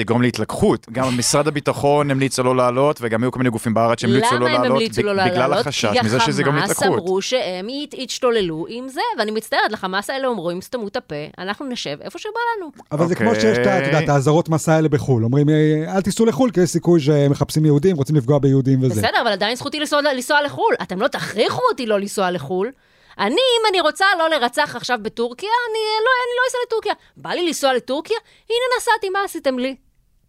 [0.03, 0.87] שזה יגרום להתלקחות.
[0.91, 4.39] גם משרד הביטחון המליץ לו לא לעלות, וגם היו כל מיני גופים בארץ שהמליצו לא
[4.39, 5.53] למה הם לעלות, המליצו לא בגלל?
[5.53, 6.99] החשש כי מזה שזה יגרום החמאס להתלקחות.
[6.99, 11.65] אמרו שהם ית- ישתוללו עם זה, ואני מצטערת, לחמאס האלה אומרים, סתמו את הפה, אנחנו
[11.65, 12.71] נשב איפה שבא לנו.
[12.91, 13.41] אבל זה כמו אוקיי.
[13.41, 13.57] שיש
[14.03, 15.23] את האזהרות מסע האלה בחו"ל.
[15.23, 19.01] אומרים, אה, אל תיסעו לחו"ל, כי יש סיכוי שמחפשים יהודים, רוצים לפגוע ביהודים וזה.
[19.01, 20.75] בסדר, אבל עדיין זכותי לנסוע, לנסוע לחו"ל.
[20.81, 22.71] אתם לא תכריחו אותי לא לנסוע לחו"ל.
[23.19, 26.93] אני, אם אני רוצה לא לרצח עכשיו בטורקיה, אני לא, אני לא אסע לטורקיה.
[27.17, 28.17] בא לי לנסוע לטורקיה?
[28.49, 29.75] הנה נסעתי, מה עשיתם לי?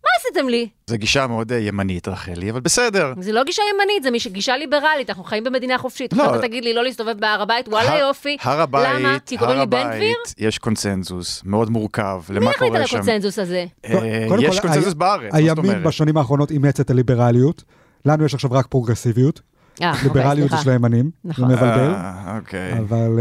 [0.05, 0.69] מה עשיתם לי?
[0.87, 3.13] זו גישה מאוד אה, ימנית, רחלי, אבל בסדר.
[3.21, 6.13] זה לא גישה ימנית, זה גישה ליברלית, אנחנו חיים במדינה חופשית.
[6.13, 6.35] לא.
[6.37, 8.37] אתה תגיד לי לא להסתובב בהר הבית, וואלה הר- יופי.
[8.43, 9.19] הר הבית, למה?
[9.27, 10.15] כי קוראים לי הר בן גביר?
[10.25, 12.97] הבית, יש קונצנזוס מאוד מורכב, מי למה החליט על קורה שם.
[12.97, 13.65] הקונצנזוס הזה?
[13.85, 15.83] אה, קודם יש כל, קונצנזוס היה- בארץ, מה זאת הימין אומרת?
[15.87, 17.65] בשנים האחרונות אימץ את הליברליות.
[18.05, 19.41] לנו יש עכשיו רק פרוגרסיביות.
[19.83, 20.51] אה, אוקיי, ליברליות.
[20.63, 21.11] של הימנים.
[21.25, 21.95] זה מבלבל.
[22.39, 22.79] אוקיי.
[22.79, 23.19] אבל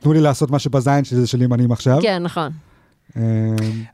[0.00, 1.98] תנו לי לעשות מה שבזין שלי זה של ימנים עכשיו.
[2.02, 2.50] כן, נכון.
[3.16, 3.22] אה,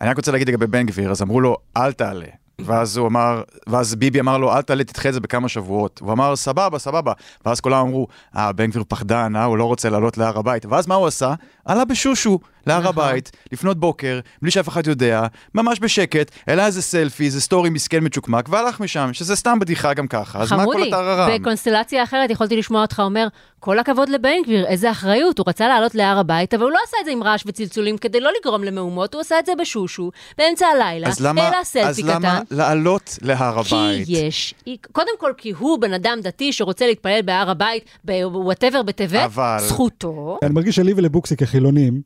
[0.01, 2.27] אני רק רוצה להגיד לגבי בן גביר, אז אמרו לו, אל תעלה.
[2.61, 6.01] ואז הוא אמר, ואז ביבי אמר לו, אל תעלה, תדחה את זה בכמה שבועות.
[6.03, 7.13] הוא אמר, סבבה, סבבה.
[7.47, 8.07] ואז כולם אמרו,
[8.37, 10.67] אה, בן גביר פחדן, אה, הוא לא רוצה לעלות להר הבית.
[10.67, 11.35] ואז מה הוא עשה?
[11.65, 12.89] עלה בשושו להר נכון.
[12.89, 17.99] הבית, לפנות בוקר, בלי שאף אחד יודע, ממש בשקט, העלה איזה סלפי, איזה סטורי מסכן
[18.03, 20.39] מצ'וקמק, והלך משם, שזה סתם בדיחה גם ככה.
[20.39, 21.31] אז מה כל חמודי, הטררם?
[21.41, 23.29] בקונסטלציה אחרת יכולתי לשמוע אותך אומר,
[23.61, 26.97] כל הכבוד לבן גביר, איזה אחריות, הוא רצה לעלות להר הבית, אבל הוא לא עשה
[27.01, 30.67] את זה עם רעש וצלצולים כדי לא לגרום למהומות, הוא עשה את זה בשושו, באמצע
[30.67, 32.39] הלילה, העלה אז סלפי קטן.
[32.51, 34.09] לעלות להר כי הבית?
[34.09, 34.55] יש,
[34.93, 40.39] קודם כל כי הוא בן אדם דתי שרוצה להתפלל בהר הבית, בוואטאבר בטבת, אבל- זכותו.
[40.43, 42.01] אני מרגיש שלי ולבוקסי כחילונים,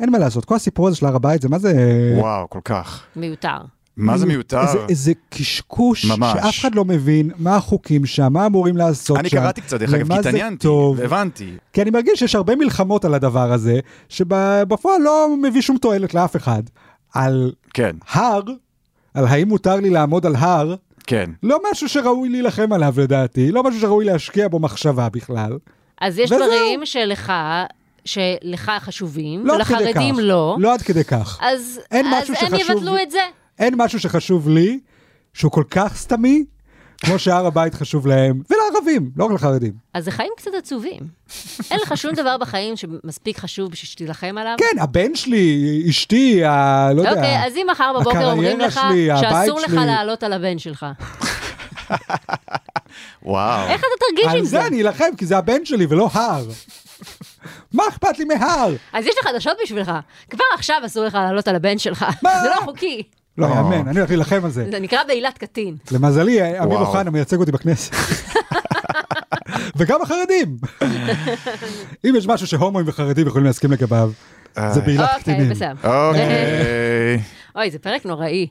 [0.00, 1.72] אין מה לעשות, כל הסיפור הזה של הר הבית זה מה זה...
[2.18, 3.02] וואו, כל כך.
[3.16, 3.56] מיותר.
[3.96, 4.60] מה זה מיותר?
[4.62, 6.32] איזה, איזה קשקוש, ממש.
[6.32, 9.36] שאף אחד לא מבין מה החוקים שם, מה אמורים לעשות אני שם.
[9.36, 10.98] קראתי קצת, דרך אגב, כי זה התעניינתי, טוב.
[10.98, 11.50] והבנתי.
[11.72, 16.36] כי אני מרגיש שיש הרבה מלחמות על הדבר הזה, שבפועל לא מביא שום תועלת לאף
[16.36, 16.62] אחד.
[17.14, 18.40] על כן, הר,
[19.14, 20.74] על האם מותר לי לעמוד על הר,
[21.06, 21.30] כן.
[21.42, 25.58] לא משהו שראוי להילחם עליו לדעתי, לא משהו שראוי להשקיע בו מחשבה בכלל.
[26.00, 26.46] אז יש וזהו.
[26.46, 27.32] דברים שלך,
[28.04, 30.18] שלך חשובים, לא ולחרדים.
[30.20, 31.38] לא, לא עד כדי כך.
[31.42, 33.18] אז אין אז משהו הם שחשוב- יבטלו את זה.
[33.58, 34.80] אין משהו שחשוב לי,
[35.34, 36.44] שהוא כל כך סתמי,
[37.04, 38.42] כמו שהר הבית חשוב להם,
[38.80, 39.72] ולערבים, לא רק לחרדים.
[39.94, 41.00] אז זה חיים קצת עצובים.
[41.70, 44.54] אין לך שום דבר בחיים שמספיק חשוב בשביל שתילחם עליו?
[44.58, 46.88] כן, הבן שלי, אשתי, ה...
[46.92, 47.10] לא יודע.
[47.10, 49.72] אוקיי, אז אם מחר בבוקר אומרים לך שלי, שאסור לך.
[49.72, 50.86] לעלות על הבן שלך,
[53.22, 53.68] וואו.
[53.68, 54.50] איך אתה תרגיש עם על זה?
[54.50, 56.46] זה אני אלחם, כי זה הבן שלי ולא הר.
[57.72, 58.74] מה אכפת לי מהר?
[58.92, 59.92] אז יש לי חדשות בשבילך.
[60.30, 62.06] כבר עכשיו אסור לך לעלות על הבן שלך.
[62.22, 62.42] מה?
[62.42, 63.02] זה לא חוקי.
[63.38, 63.46] לא.
[63.46, 64.66] יאמן, אני הולך להילחם על זה.
[64.72, 65.76] זה נקרא בעילת קטין.
[65.92, 66.86] למזלי, אמיר וואו.
[66.86, 67.94] אוחנה מייצג אותי בכנסת.
[69.76, 70.56] וגם החרדים.
[72.04, 74.10] אם יש משהו שהומואים וחרדים יכולים להסכים לגביו,
[74.70, 75.50] זה בעילת אוקיי, קטינים.
[75.50, 75.72] בסדר.
[76.08, 77.20] אוקיי.
[77.56, 78.46] אוי, זה פרק נוראי.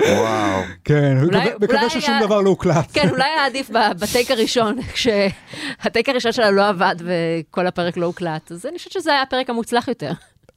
[0.00, 0.60] וואו.
[0.84, 1.16] כן,
[1.60, 2.84] מקווה- ששום דבר לא הוקלט.
[2.92, 8.06] כן, אולי היה עדיף ב- בטייק הראשון, כשהטייק הראשון שלה לא עבד וכל הפרק לא
[8.06, 10.12] הוקלט, אז אני חושבת שזה היה הפרק המוצלח יותר.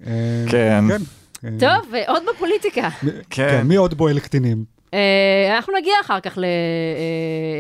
[0.08, 0.12] אה,
[0.50, 0.84] כן.
[1.42, 1.48] כן.
[1.54, 2.90] אה, טוב, ועוד בפוליטיקה.
[3.30, 4.78] כן, מי עוד בועל קטינים?
[4.94, 6.38] אה, אנחנו נגיע אחר כך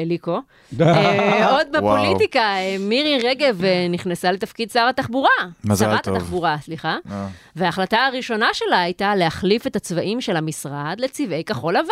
[0.01, 0.39] לאליקו.
[0.81, 1.67] אה, עוד.
[1.73, 5.29] בפוליטיקה, מירי רגב נכנסה לתפקיד שר התחבורה.
[5.65, 6.15] מזל שרת טוב.
[6.15, 6.97] התחבורה, סליחה.
[7.55, 11.87] וההחלטה הראשונה שלה הייתה להחליף את הצבעים של המשרד לצבעי כחול לבן.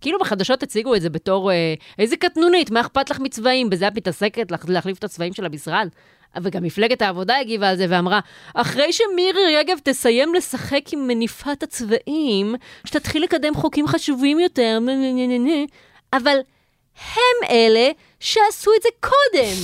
[0.00, 1.50] כאילו בחדשות הציגו את זה בתור
[1.98, 3.70] איזה קטנונית, מה אכפת לך מצבעים?
[3.70, 5.88] בזה את מתעסקת, לה- להחליף את הצבעים של המשרד?
[6.42, 8.20] וגם מפלגת העבודה הגיבה על זה ואמרה,
[8.54, 15.12] אחרי שמירי רגב תסיים לשחק עם מניפת הצבעים, שתתחיל לקדם חוקים חשובים יותר, נה, נה,
[15.12, 15.64] נה, נה, נה."
[16.12, 16.36] אבל
[16.96, 19.54] הם אלה שעשו את זה קודם.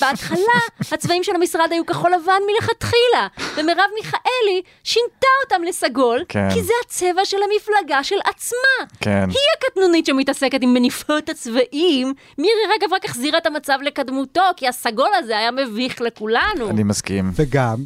[0.00, 0.60] בהתחלה
[0.92, 3.26] הצבעים של המשרד היו כחול לבן מלכתחילה,
[3.56, 6.48] ומרב מיכאלי שינתה אותם לסגול, כן.
[6.54, 8.88] כי זה הצבע של המפלגה של עצמה.
[9.00, 9.28] כן.
[9.30, 12.14] היא הקטנונית שמתעסקת עם מניפות הצבעים.
[12.38, 16.70] מירי רגב רק החזירה את המצב לקדמותו, כי הסגול הזה היה מביך לכולנו.
[16.70, 17.30] אני מסכים.
[17.34, 17.84] וגם,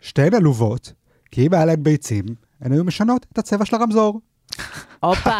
[0.00, 0.92] שתיהן עלובות,
[1.30, 2.24] כי אם היה להן ביצים,
[2.60, 4.20] הן היו משנות את הצבע של הרמזור.
[5.04, 5.30] הופה.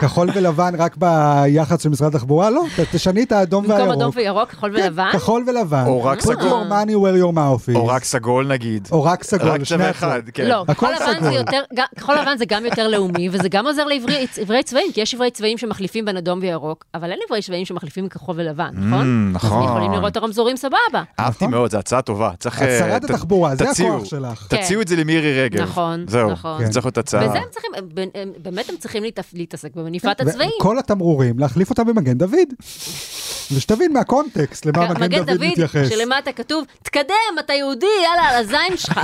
[0.00, 2.50] כחול ולבן רק ביחס של משרד התחבורה?
[2.50, 3.96] לא, תשני את האדום במקום והירוק.
[3.96, 5.08] אדום וירוק, כחול ולבן?
[5.12, 5.84] כן, כחול ולבן.
[5.86, 6.36] או רק Put סגול.
[6.48, 7.76] your money where your mouth is.
[7.76, 8.88] או רק סגול נגיד.
[8.92, 9.90] או רק סגול, רק שני צבע.
[9.90, 10.46] אחד, כן.
[10.48, 10.88] לא, כחול
[12.14, 12.36] לבן.
[12.38, 16.04] זה גם יותר לאומי, וזה גם עוזר לעברי עברי צבעים, כי יש עברי צבעים שמחליפים
[16.04, 19.32] בין אדום וירוק, אבל אין עברי צבעים שמחליפים כחול ולבן, נכון?
[19.32, 19.58] נכון.
[19.62, 20.76] אז יכולים לראות את הרמזורים סבבה.
[21.20, 21.50] אהבתי נכון.
[21.50, 22.30] מאוד, זו הצעה טובה.
[22.38, 22.62] צריך...
[22.62, 23.70] את אה, התחבורה, זה.
[23.70, 24.46] הכוח שלך.
[24.48, 24.56] כן.
[24.56, 25.60] תציעו את זה למירי רגב.
[25.60, 26.30] נכון, זהו.
[26.30, 26.66] נכון.
[26.66, 27.28] זה צריך להיות הצעה.
[27.28, 27.70] בזה הם צריכים,
[28.42, 30.50] באמת הם צריכים להתעס- להתעסק במניפת הצבעים.
[30.60, 32.48] כל התמרורים, להחליף אותם במגן דוד.
[33.56, 35.88] ושתבין מהקונטקסט למה מגן מגן דוד מתייחס.
[35.88, 37.04] שלמטה כתוב, תקדם,
[37.40, 39.00] אתה יהודי, יאללה, על הזין שלך.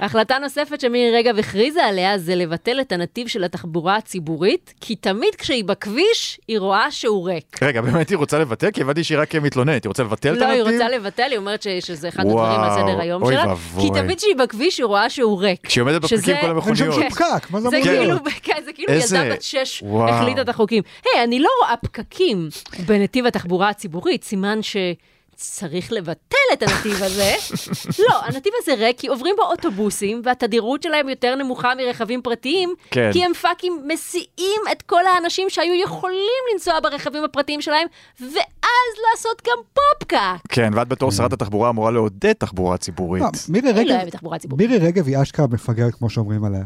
[0.00, 5.34] החלטה נוספת שמירי רגב הכריזה עליה זה לבטל את הנתיב של התחבורה הציבורית, כי תמיד
[5.34, 7.62] כשהיא בכביש, היא רואה שהוא ריק.
[7.62, 8.70] רגע, באמת היא רוצה לבטל?
[8.70, 10.80] כי הבנתי שהיא רק מתלוננת, היא רוצה לבטל את לא, היא הנתיב?
[10.82, 13.54] רוצה לבטל, היא אומרת ש- שזה אחד וואו, הדברים על סדר היום שלה.
[13.80, 15.66] כי תמיד כשהיא בכביש, היא רואה שהוא ריק.
[15.66, 16.94] כשהיא עומדת בפקקים כל אין שם המכוניות.
[16.94, 18.22] שום פקק, מה זה אמור כאילו, להיות?
[18.42, 19.82] כן, זה כאילו ילדה בת שש.
[20.08, 20.82] החליטה את החוקים.
[21.14, 22.48] היי, אני לא רואה פקקים
[22.86, 24.76] בנתיב התחבורה הציבורית, סימן ש...
[25.36, 27.34] צריך לבטל את הנתיב הזה.
[28.08, 33.10] לא, הנתיב הזה ריק, כי עוברים בו אוטובוסים, והתדירות שלהם יותר נמוכה מרכבים פרטיים, כן.
[33.12, 37.86] כי הם פאקים מסיעים את כל האנשים שהיו יכולים לנסוע ברכבים הפרטיים שלהם,
[38.76, 40.48] ואז לעשות גם פופקק.
[40.48, 43.22] כן, ואת בתור שרת התחבורה אמורה לעודד תחבורה ציבורית.
[43.48, 44.68] מירי אני לא רגב, אוהבת תחבורה ציבורית.
[44.68, 46.62] מירי רגב היא אשכרה מפגרת כמו שאומרים עליה.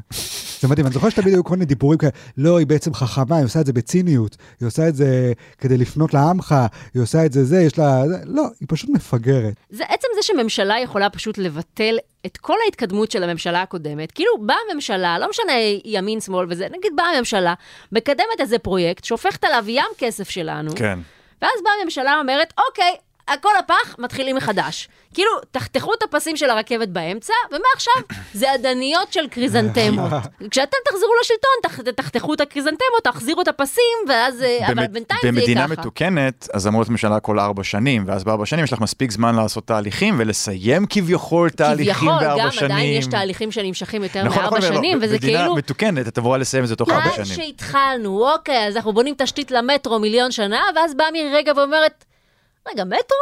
[0.60, 3.44] זה מדהים, אני זוכר שתמיד היו כל מיני דיבורים כאלה, לא, היא בעצם חכמה, היא
[3.44, 6.54] עושה את זה בציניות, היא עושה את זה כדי לפנות לעמך,
[6.94, 8.02] היא עושה את זה זה, יש לה...
[8.24, 9.54] לא, היא פשוט מפגרת.
[9.70, 14.12] זה עצם זה שממשלה יכולה פשוט לבטל את כל ההתקדמות של הממשלה הקודמת.
[14.12, 15.52] כאילו, באה הממשלה, לא משנה
[15.84, 17.54] ימין, שמאל וזה, נגיד באה הממשלה,
[17.92, 20.98] מקדמת איזה פרויקט, שופכת עליו ים כסף שלנו, כן.
[21.42, 22.96] ואז באה הממשלה ואומרת, אוקיי,
[23.30, 24.88] הכל הפח, מתחילים מחדש.
[25.14, 30.10] כאילו, תחתכו את הפסים של הרכבת באמצע, ומעכשיו זה אדניות של קריזנטמות.
[30.50, 31.50] כשאתם תחזרו לשלטון,
[31.92, 34.42] תח, תחתכו את הקריזנטמות, תחזירו את הפסים, ואז...
[34.42, 35.72] אה, אבל במד- בינתיים זה יהיה במדינה ככה.
[35.80, 39.34] מתוקנת, אז אמור להיות ממשלה כל ארבע שנים, ואז בארבע שנים יש לך מספיק זמן
[39.34, 42.70] לעשות תהליכים ולסיים כביכול תהליכים כביכול, בארבע גם שנים.
[42.72, 45.54] עדיין יש תהליכים שנמשכים יותר נכון, מארבע נכון, שנים, וזה במדינה כאילו...
[45.54, 47.24] מתוקנת, את אמורה לסיים את זה תוך ארבע שנים.
[47.26, 52.04] שהתחלנו, אוקיי, אז אנחנו בונים תשתית למטרו מיליון שנה, ואז באה מירי רגע ואומרת,
[52.68, 53.18] רגע, מטרו?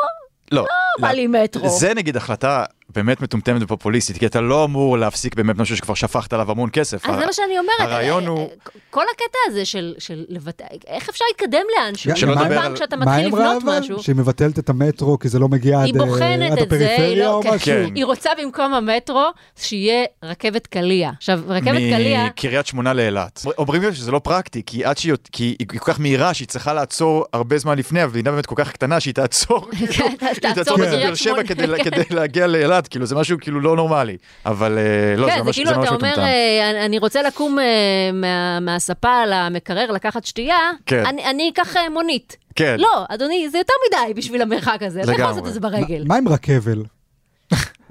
[0.53, 0.67] לא,
[1.01, 1.69] בא לי מטרו.
[1.69, 2.65] זה נגיד החלטה
[2.99, 7.07] באמת מטומטמת ופופוליסטית, כי אתה לא אמור להפסיק באמת משהו שכבר שפכת עליו המון כסף.
[7.09, 7.81] אז זה מה שאני אומרת.
[7.81, 8.47] הרעיון אה, הוא- אה,
[8.91, 12.17] כל הקטע הזה של, של לבטא, איך אפשר להתקדם לאנשהו?
[12.17, 13.63] שלא כל לדבר פעם על- כשאתה מתחיל לבנות?
[13.67, 16.71] משהו, שהיא מבטלת את המטרו כי זה לא מגיע עד היא אה, בוחנת עד את
[16.71, 17.49] זה, היא הפריפריה לא, או כן.
[17.55, 17.67] משהו?
[17.67, 17.95] כן.
[17.95, 19.25] היא רוצה במקום המטרו
[19.57, 21.11] שיהיה רכבת קליע.
[21.17, 23.45] עכשיו, רכבת קליע, מקריית שמונה לאילת.
[23.59, 26.73] אומרים לי שזה לא פרקטי, כי עד שהיא כי היא כל כך מהירה שהיא צריכה
[26.73, 30.05] לעצור הרבה זמן לפני, המדינה באמת כל כך קטנה שהיא תעצור, כן,
[30.45, 31.45] היא תעצור בבאר שבע שמונה.
[31.45, 34.17] כדי- כדי להגיע לאילת, כאילו זה משהו כאילו לא נורמלי.
[34.47, 34.85] אבל אה,
[35.17, 36.23] לא, זה כן, זה ממש כאילו זה ממש אתה אומר, מטומטם.
[36.29, 37.65] אה, אני- אני רוצה לקום אה,
[38.13, 41.07] מה- מהספה למקרר לקחת שתייה, כן.
[41.07, 42.37] אני- אני אקח מונית.
[42.57, 42.77] כן.
[42.79, 45.25] לא, אדוני, זה יותר מדי בשביל המרחק הזה, אתה יכול.
[45.25, 46.05] לעשות את זה ברגל.
[46.07, 46.83] מה עם רכבל?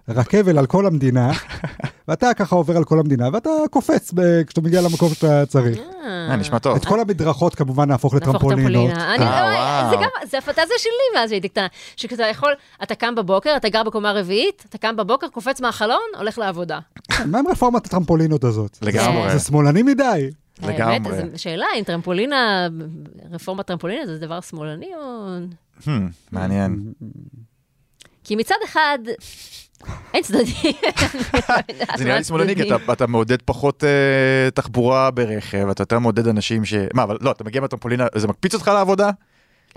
[0.09, 1.31] רכבל על כל המדינה,
[2.07, 5.77] ואתה ככה עובר על כל המדינה, ואתה קופץ ב- כשאתה מגיע למקום שאתה צריך.
[6.05, 6.75] אה, נשמע טוב.
[6.75, 8.91] את כל המדרכות כמובן נהפוך לטרמפולינות.
[8.91, 9.15] טרמפולינה.
[9.15, 10.03] אני- אה, זה וואו.
[10.03, 11.67] גם, זה הפנטזיה שלי מאז שהייתי קטנה.
[11.95, 12.53] שכשאתה יכול,
[12.83, 16.79] אתה קם בבוקר, אתה גר בקומה רביעית, אתה קם בבוקר, קופץ מהחלון, הולך לעבודה.
[17.25, 18.77] מה עם רפורמת הטרמפולינות הזאת?
[18.81, 19.31] לגמרי.
[19.31, 20.29] זה שמאלני מדי.
[20.63, 20.83] לגמרי.
[20.93, 22.67] האמת, זו שאלה אם טרמפולינה,
[23.31, 25.27] רפורמת טרמפולינה זה דבר שמאלני או...
[25.81, 25.89] Hmm,
[26.31, 26.79] מעניין.
[28.23, 28.99] כי מצד אחד,
[30.13, 30.73] אין צדדים.
[31.97, 33.89] זה נראה לי שמאלני, כי אתה- אתה מעודד פחות אה,
[34.51, 36.73] תחבורה ברכב, אתה יותר מעודד אנשים ש...
[36.93, 39.09] מה, אבל לא, אתה מגיע מהטרמפולינה, זה מקפיץ אותך לעבודה?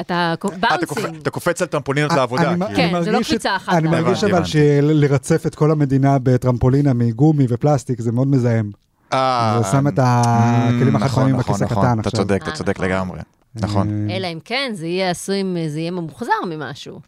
[0.01, 1.21] אתה קופ- אה, אתה באונסים.
[1.23, 2.43] אתה קופץ על טרמפולינות לעבודה.
[2.45, 2.67] כאילו.
[2.77, 3.73] כן, אני זה לא מרגיש קפיצה אחת.
[3.75, 4.45] אני מרגיש אבל.
[4.45, 8.71] שלרצף את כל המדינה בטרמפולינה מגומי ופלסטיק זה מאוד מזהם.
[9.13, 12.21] אה, זה שם את הכלים נכון, החכמים נכון, בכיס נכון, הקטן אתה עכשיו.
[12.21, 12.79] צודק, אתה צודק.
[12.81, 13.21] לגמרי.
[13.55, 14.09] נכון.
[14.11, 17.01] אלא אם כן, זה יהיה עשוי, זה יהיה ממוחזר ממשהו.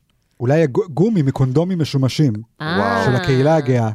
[0.43, 3.91] אולי גומי מקונדומים משומשים אה, של הקהילה הגאה.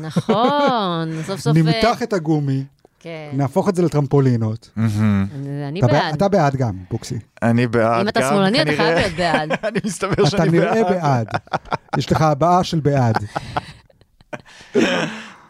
[0.00, 1.56] נכון, סוף סוף...
[1.56, 2.64] נמתח את הגומי,
[3.00, 4.70] כן, נהפוך את זה לטרמפולינות.
[4.76, 6.14] אני- אתה בעד-.
[6.14, 7.18] אתה בעד גם, בוקסי.
[7.42, 8.72] אני בעד אם אתה גם, שמאלני, אתה.
[8.76, 9.52] חייב להיות בעד.
[9.68, 10.92] אני מסתבר אתה שאני נראה בעד.
[11.02, 11.26] בעד.
[11.98, 13.16] יש לך הבעה של בעד.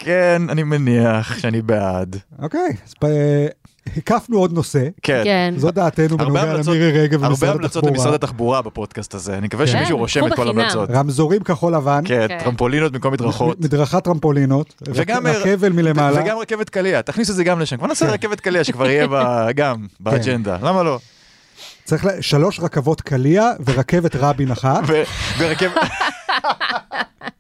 [0.09, 2.17] כן, אני מניח שאני בעד.
[2.43, 3.05] אוקיי, אז פ-
[3.97, 4.85] הקפנו עוד נושא.
[5.03, 5.21] כן.
[5.25, 5.55] כן.
[5.57, 8.15] זו דעתנו הרבה בנוגע המלצות- למירי רגב הרבה ומשרד המלצות למשרד התחבורה.
[8.15, 9.73] התחבורה בפודקאסט הזה, אני מקווה כן.
[9.73, 10.59] שמישהו כן, רושם את כל בחינם.
[10.59, 10.91] ההמלצות.
[10.91, 12.27] רמזורים כחול לבן, כן.
[12.45, 13.61] טרמפולינות במקום מדרכות.
[13.65, 16.23] מדרכת טרמפולינות, וגם- רכבל מלמעלה.
[16.23, 17.77] וגם רכבת קליע, תכניסו את זה גם לשם.
[17.77, 20.99] כבר נעשה רכבת קליע שכבר יהיה ב- גם באג'נדה, למה לא?
[21.85, 24.83] צריך לה- שלוש רכבות קליע ורכבת רבין אחת.
[25.39, 25.73] ורכבת...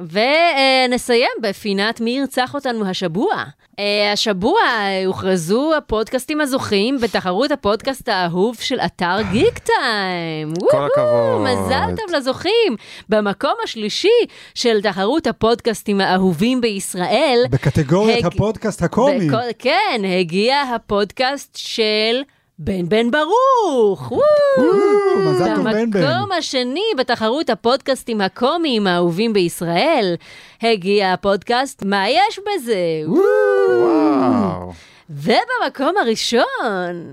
[0.00, 3.44] ונסיים בפינת מי ירצח אותנו השבוע.
[3.78, 4.60] אה, השבוע
[5.06, 10.52] הוכרזו הפודקאסטים הזוכים בתחרות הפודקאסט האהוב של אתר גיק טיים.
[10.70, 11.40] כל הכבוד.
[11.40, 12.76] מזל טוב לזוכים.
[13.08, 14.08] במקום השלישי
[14.54, 17.44] של תחרות הפודקאסטים האהובים בישראל.
[17.50, 19.28] בקטגוריית הפודקאסט הקומי.
[19.58, 22.22] כן, הגיע הפודקאסט של
[22.62, 24.12] בן בן ברוך.
[24.12, 24.22] וואו.
[24.58, 26.00] וואו, מזל טוב בן בן.
[26.00, 30.14] במקום השני בתחרות הפודקאסטים הקומיים האהובים בישראל,
[30.62, 32.76] הגיע הפודקאסט מה יש בזה?
[33.06, 34.72] וואו.
[35.10, 37.12] ובמקום הראשון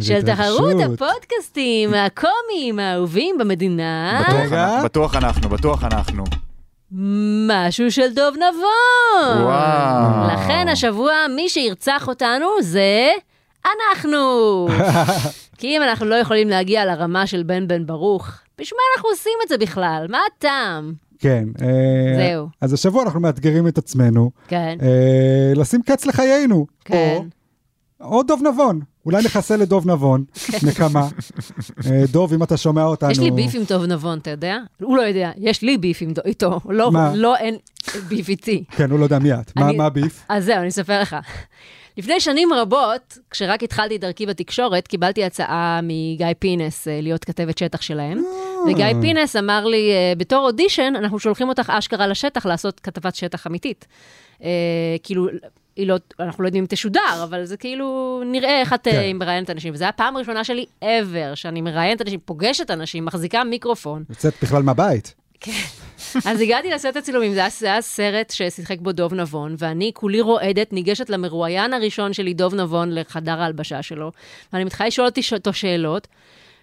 [0.00, 0.74] של תחרות.
[0.84, 4.52] הפודקאסטים הקומיים האהובים במדינה, בטוח.
[4.52, 6.24] אנחנו, בטוח אנחנו, בטוח אנחנו.
[7.48, 9.42] משהו של דוב נבון.
[9.42, 10.34] וואו.
[10.34, 13.10] לכן השבוע מי שירצח אותנו זה
[13.66, 14.18] אנחנו.
[15.58, 19.32] כי אם אנחנו לא יכולים להגיע לרמה של בן בן ברוך, בשביל מה אנחנו עושים
[19.44, 20.06] את זה בכלל?
[20.10, 20.94] מה הטעם?
[21.18, 21.44] כן.
[21.62, 22.48] אה, זהו.
[22.60, 26.66] אז השבוע אנחנו מאתגרים את עצמנו כן, אה, לשים קץ לחיינו.
[26.84, 27.18] כן.
[28.00, 28.80] או, דוב נבון.
[29.06, 30.24] אולי נחסל את דוב נבון,
[30.62, 31.08] נקמה.
[31.86, 33.10] אה, דוב, אם אתה שומע אותנו...
[33.10, 34.58] יש לי ביף עם דוב נבון, אתה יודע?
[34.82, 36.60] הוא לא יודע, יש לי ביף איתו.
[36.68, 36.90] לא?
[37.14, 37.56] לא, אין
[38.08, 38.64] ביף איתי.
[38.70, 39.52] כן, הוא לא יודע מי את.
[39.56, 40.24] מה הביף?
[40.28, 41.16] אז זהו, אני אספר לך.
[41.96, 47.82] לפני שנים רבות, כשרק התחלתי דרכי בתקשורת, קיבלתי הצעה מגיא פינס אה, להיות כתבת שטח
[47.82, 48.18] שלהם.
[48.18, 48.72] אה.
[48.72, 53.46] וגיא פינס אמר לי, אה, בתור אודישן, אנחנו שולחים אותך אשכרה לשטח לעשות כתבת שטח
[53.46, 53.86] אמיתית.
[55.02, 55.28] כאילו,
[55.76, 58.84] היא לא, אנחנו לא יודעים אם תשודר, אבל זה כאילו, נראה איך את.
[58.84, 59.16] כן.
[59.16, 59.74] מראיינת אנשים.
[59.74, 64.04] וזו הייתה הפעם הראשונה שלי ever, שאני מראיינת אנשים, פוגשת אנשים, מחזיקה מיקרופון.
[64.10, 65.14] יוצאת בכלל מהבית.
[66.24, 70.20] אז הגעתי לעשות הצילומים, זה היה, זה היה סרט ששיחק בו דוב נבון, ואני כולי
[70.20, 74.12] רועדת, ניגשת למרואיין הראשון שלי, דוב נבון, לחדר ההלבשה שלו,
[74.52, 76.08] ואני מתחילה לשאול אותי אותו שאלות,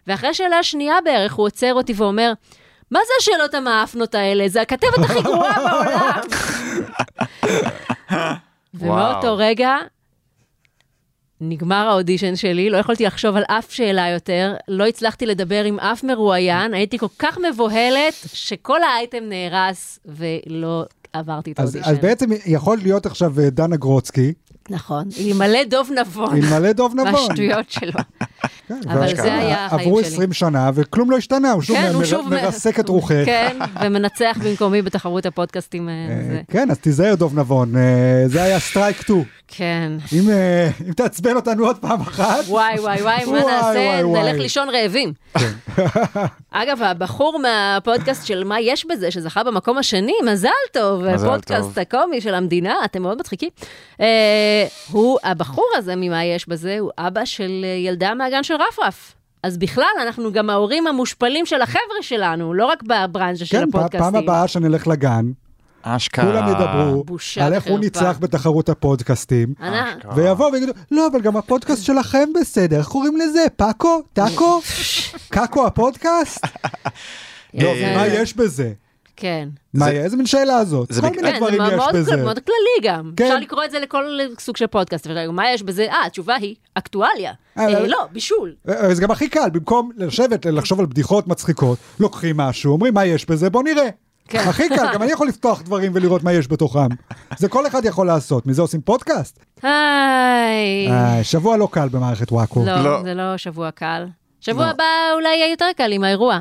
[0.08, 2.34] ואחרי שאלה שנייה בערך, הוא עוצר אותי ואומר,
[2.92, 4.48] מה זה השאלות המאפנות האלה?
[4.48, 6.22] זה הכתבת הכי גרועה בעולם.
[8.74, 9.78] ומאותו רגע,
[11.42, 16.04] נגמר האודישן שלי, לא יכולתי לחשוב על אף שאלה יותר, לא הצלחתי לדבר עם אף
[16.04, 21.92] מרואיין, הייתי כל כך מבוהלת, שכל האייטם נהרס ולא עברתי את אז, האודישן.
[21.92, 24.34] אז בעצם יכול להיות עכשיו אה, דנה גרוצקי,
[24.70, 27.12] נכון, אלמלא דוב נבון, אלמלא דוב נבון.
[27.12, 27.92] מהשטויות שלו.
[28.68, 30.08] כן, אבל זה היה החיים עברו שלי.
[30.14, 33.14] 20 שנה וכלום לא השתנה, הוא שוב כן, הוא מר- שוב מ- מרסק את רוחך.
[33.26, 35.90] כן, ומנצח במקומי בתחרות הפודקאסטים.
[35.90, 36.42] אה, אה, זה.
[36.52, 37.82] כן, אז תיזהר דוב נבון, אה,
[38.28, 39.24] זה היה strike 2.
[39.48, 39.92] כן.
[40.14, 40.30] אם
[40.88, 44.02] אם תעצבן אותנו עוד פעם אחת, וואי, וואי, וואי, מה נעשה?
[44.04, 45.14] נלך לישון רעבים.
[46.52, 51.80] אגב, הבחור מהפודקאסט של מה יש בזה, שזכה במקום השני, מזל טוב, מזל פודקאסט טוב.
[51.80, 53.50] הקומי של המדינה, אתם מאוד מצחיקים.
[54.54, 59.16] אה, הוא, הבחור הזה ממה יש בזה, הוא אבא של אה, ילדה מהגן של רפרף.
[59.44, 63.76] אז בכלל, אנחנו גם ההורים המושפלים של החבר'ה שלנו, לא רק בברנז'ה של כן, פ-
[63.76, 64.00] הפודקאסטים.
[64.12, 65.26] פעם הבאה שנלך לגן,
[65.82, 66.26] אשכרה.
[66.26, 67.80] כולם ידברו בושה על איך הוא.
[67.80, 69.54] ניצח בתחרות הפודקאסטים.
[70.16, 73.46] ויבואו ויגידו, לא, אבל גם הפודקאסט שלכם בסדר, איך קוראים לזה?
[73.56, 74.02] פאקו?
[74.14, 74.62] טאקו?
[75.34, 76.46] קאקו הפודקאסט?
[77.54, 78.72] לא, מה יש בזה?
[79.24, 79.50] כן.
[79.74, 80.92] מה, זה- איזה מין שאלה הזאת?
[80.92, 82.16] זה כל מיני כן, דברים זה יש בזה.
[82.24, 83.12] מאוד כללי גם.
[83.18, 83.24] כן.
[83.24, 84.06] אפשר לקרוא את זה לכל
[84.40, 85.08] סוג של פודקאסט.
[85.32, 85.86] מה יש בזה?
[85.92, 87.32] אה, התשובה היא אקטואליה.
[87.58, 88.56] אה, אה, לא, בישול.
[88.70, 93.06] אה, זה גם הכי קל, במקום לשבת, לחשוב על בדיחות מצחיקות, לוקחים משהו, אומרים מה
[93.06, 93.90] יש בזה, בוא נראה.
[94.28, 94.40] כן.
[94.40, 96.88] הכי קל, גם אני יכול לפתוח דברים ולראות מה יש בתוכם.
[97.38, 99.40] זה כל אחד יכול לעשות, מזה עושים פודקאסט.
[99.64, 100.88] היי.
[101.24, 102.66] שבוע לא קל במערכת וואקו.
[102.66, 103.04] לא, לא.
[103.04, 104.06] זה לא שבוע קל.
[104.42, 104.70] שבוע לא.
[104.72, 106.40] הבא אולי יהיה יותר קל עם האירוע.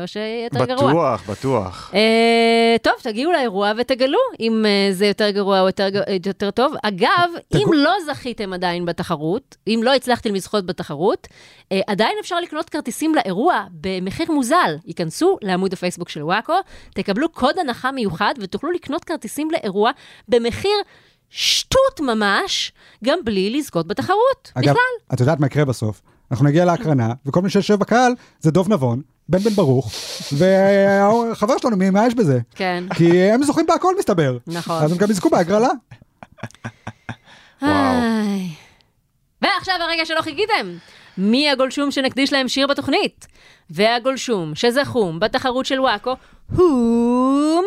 [0.00, 0.90] או שיהיה יותר גרוע.
[1.16, 1.90] בטוח, בטוח.
[1.94, 6.74] אה, טוב, תגיעו לאירוע ותגלו אם אה, זה יותר גרוע או יותר, ג- יותר טוב.
[6.82, 11.28] אגב, אם תגו- לא זכיתם עדיין בתחרות, אם לא הצלחתם לזכות בתחרות,
[11.72, 14.76] אה, עדיין אפשר לקנות כרטיסים לאירוע במחיר מוזל.
[14.86, 16.54] ייכנסו לעמוד הפייסבוק של וואקו,
[16.94, 19.90] תקבלו קוד הנחה מיוחד ותוכלו לקנות כרטיסים לאירוע
[20.28, 20.76] במחיר
[21.30, 22.72] שטות ממש,
[23.04, 24.52] גם בלי לזכות בתחרות.
[24.54, 25.14] אגב, בכלל.
[25.14, 26.02] את יודעת מה יקרה בסוף?
[26.30, 29.90] אנחנו נגיע להקרנה, וכל מי שיושב בקהל זה דוב נבון, בן בן ברוך,
[30.32, 32.38] והחבר שלנו, מי- מה יש בזה?
[32.54, 32.84] כן.
[32.94, 34.36] כי הם זוכים בהכל מסתבר.
[34.46, 34.82] נכון.
[34.82, 35.68] אז הם גם יזכו בהגרלה.
[37.62, 37.72] וואו.
[39.42, 40.76] ועכשיו הרגע שלא חיכיתם.
[41.18, 43.26] מי הגולשום שנקדיש להם שיר בתוכנית?
[43.70, 46.16] והגולשום שזכום בתחרות של וואקו,
[46.56, 47.64] הום...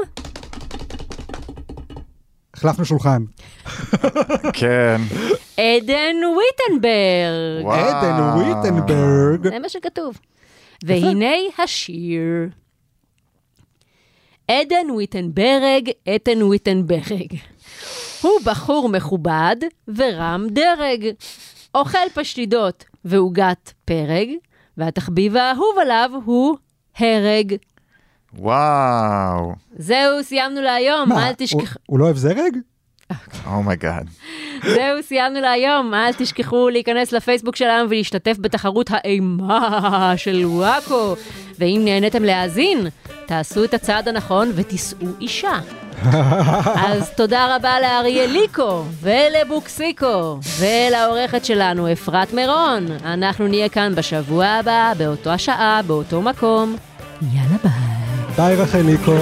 [2.53, 3.23] החלפנו שולחן.
[4.53, 5.01] כן.
[5.57, 7.65] עדן ויטנברג.
[7.65, 7.79] וואו.
[7.79, 9.47] עדן וויטנברג.
[9.49, 10.19] זה מה שכתוב.
[10.83, 11.31] והנה
[11.63, 12.49] השיר.
[14.47, 17.35] עדן ויטנברג, עדן ויטנברג.
[18.21, 19.55] הוא בחור מכובד
[19.87, 21.05] ורם דרג.
[21.75, 24.29] אוכל פשטידות ועוגת פרג,
[24.77, 26.57] והתחביב האהוב עליו הוא
[26.97, 27.55] הרג.
[28.33, 29.53] וואו.
[29.77, 31.79] זהו, סיימנו להיום, מה, אל הוא- תשכחו.
[31.85, 32.57] הוא לא אוהב זרג?
[33.45, 34.09] oh my god.
[34.63, 35.93] זהו, סיימנו להיום.
[35.93, 41.15] אל תשכחו להיכנס לפייסבוק שלנו ולהשתתף בתחרות האימה של וואקו.
[41.59, 42.87] ואם נהניתם להאזין,
[43.25, 45.59] תעשו את הצעד הנכון ותישאו אישה.
[46.75, 52.85] אז תודה רבה לאריאליקו ולבוקסיקו ולעורכת שלנו אפרת מירון.
[53.05, 56.75] אנחנו נהיה כאן בשבוע הבא, באותו השעה, באותו מקום.
[57.21, 57.71] יאללה ביי.
[58.37, 59.17] ביי רחליקו.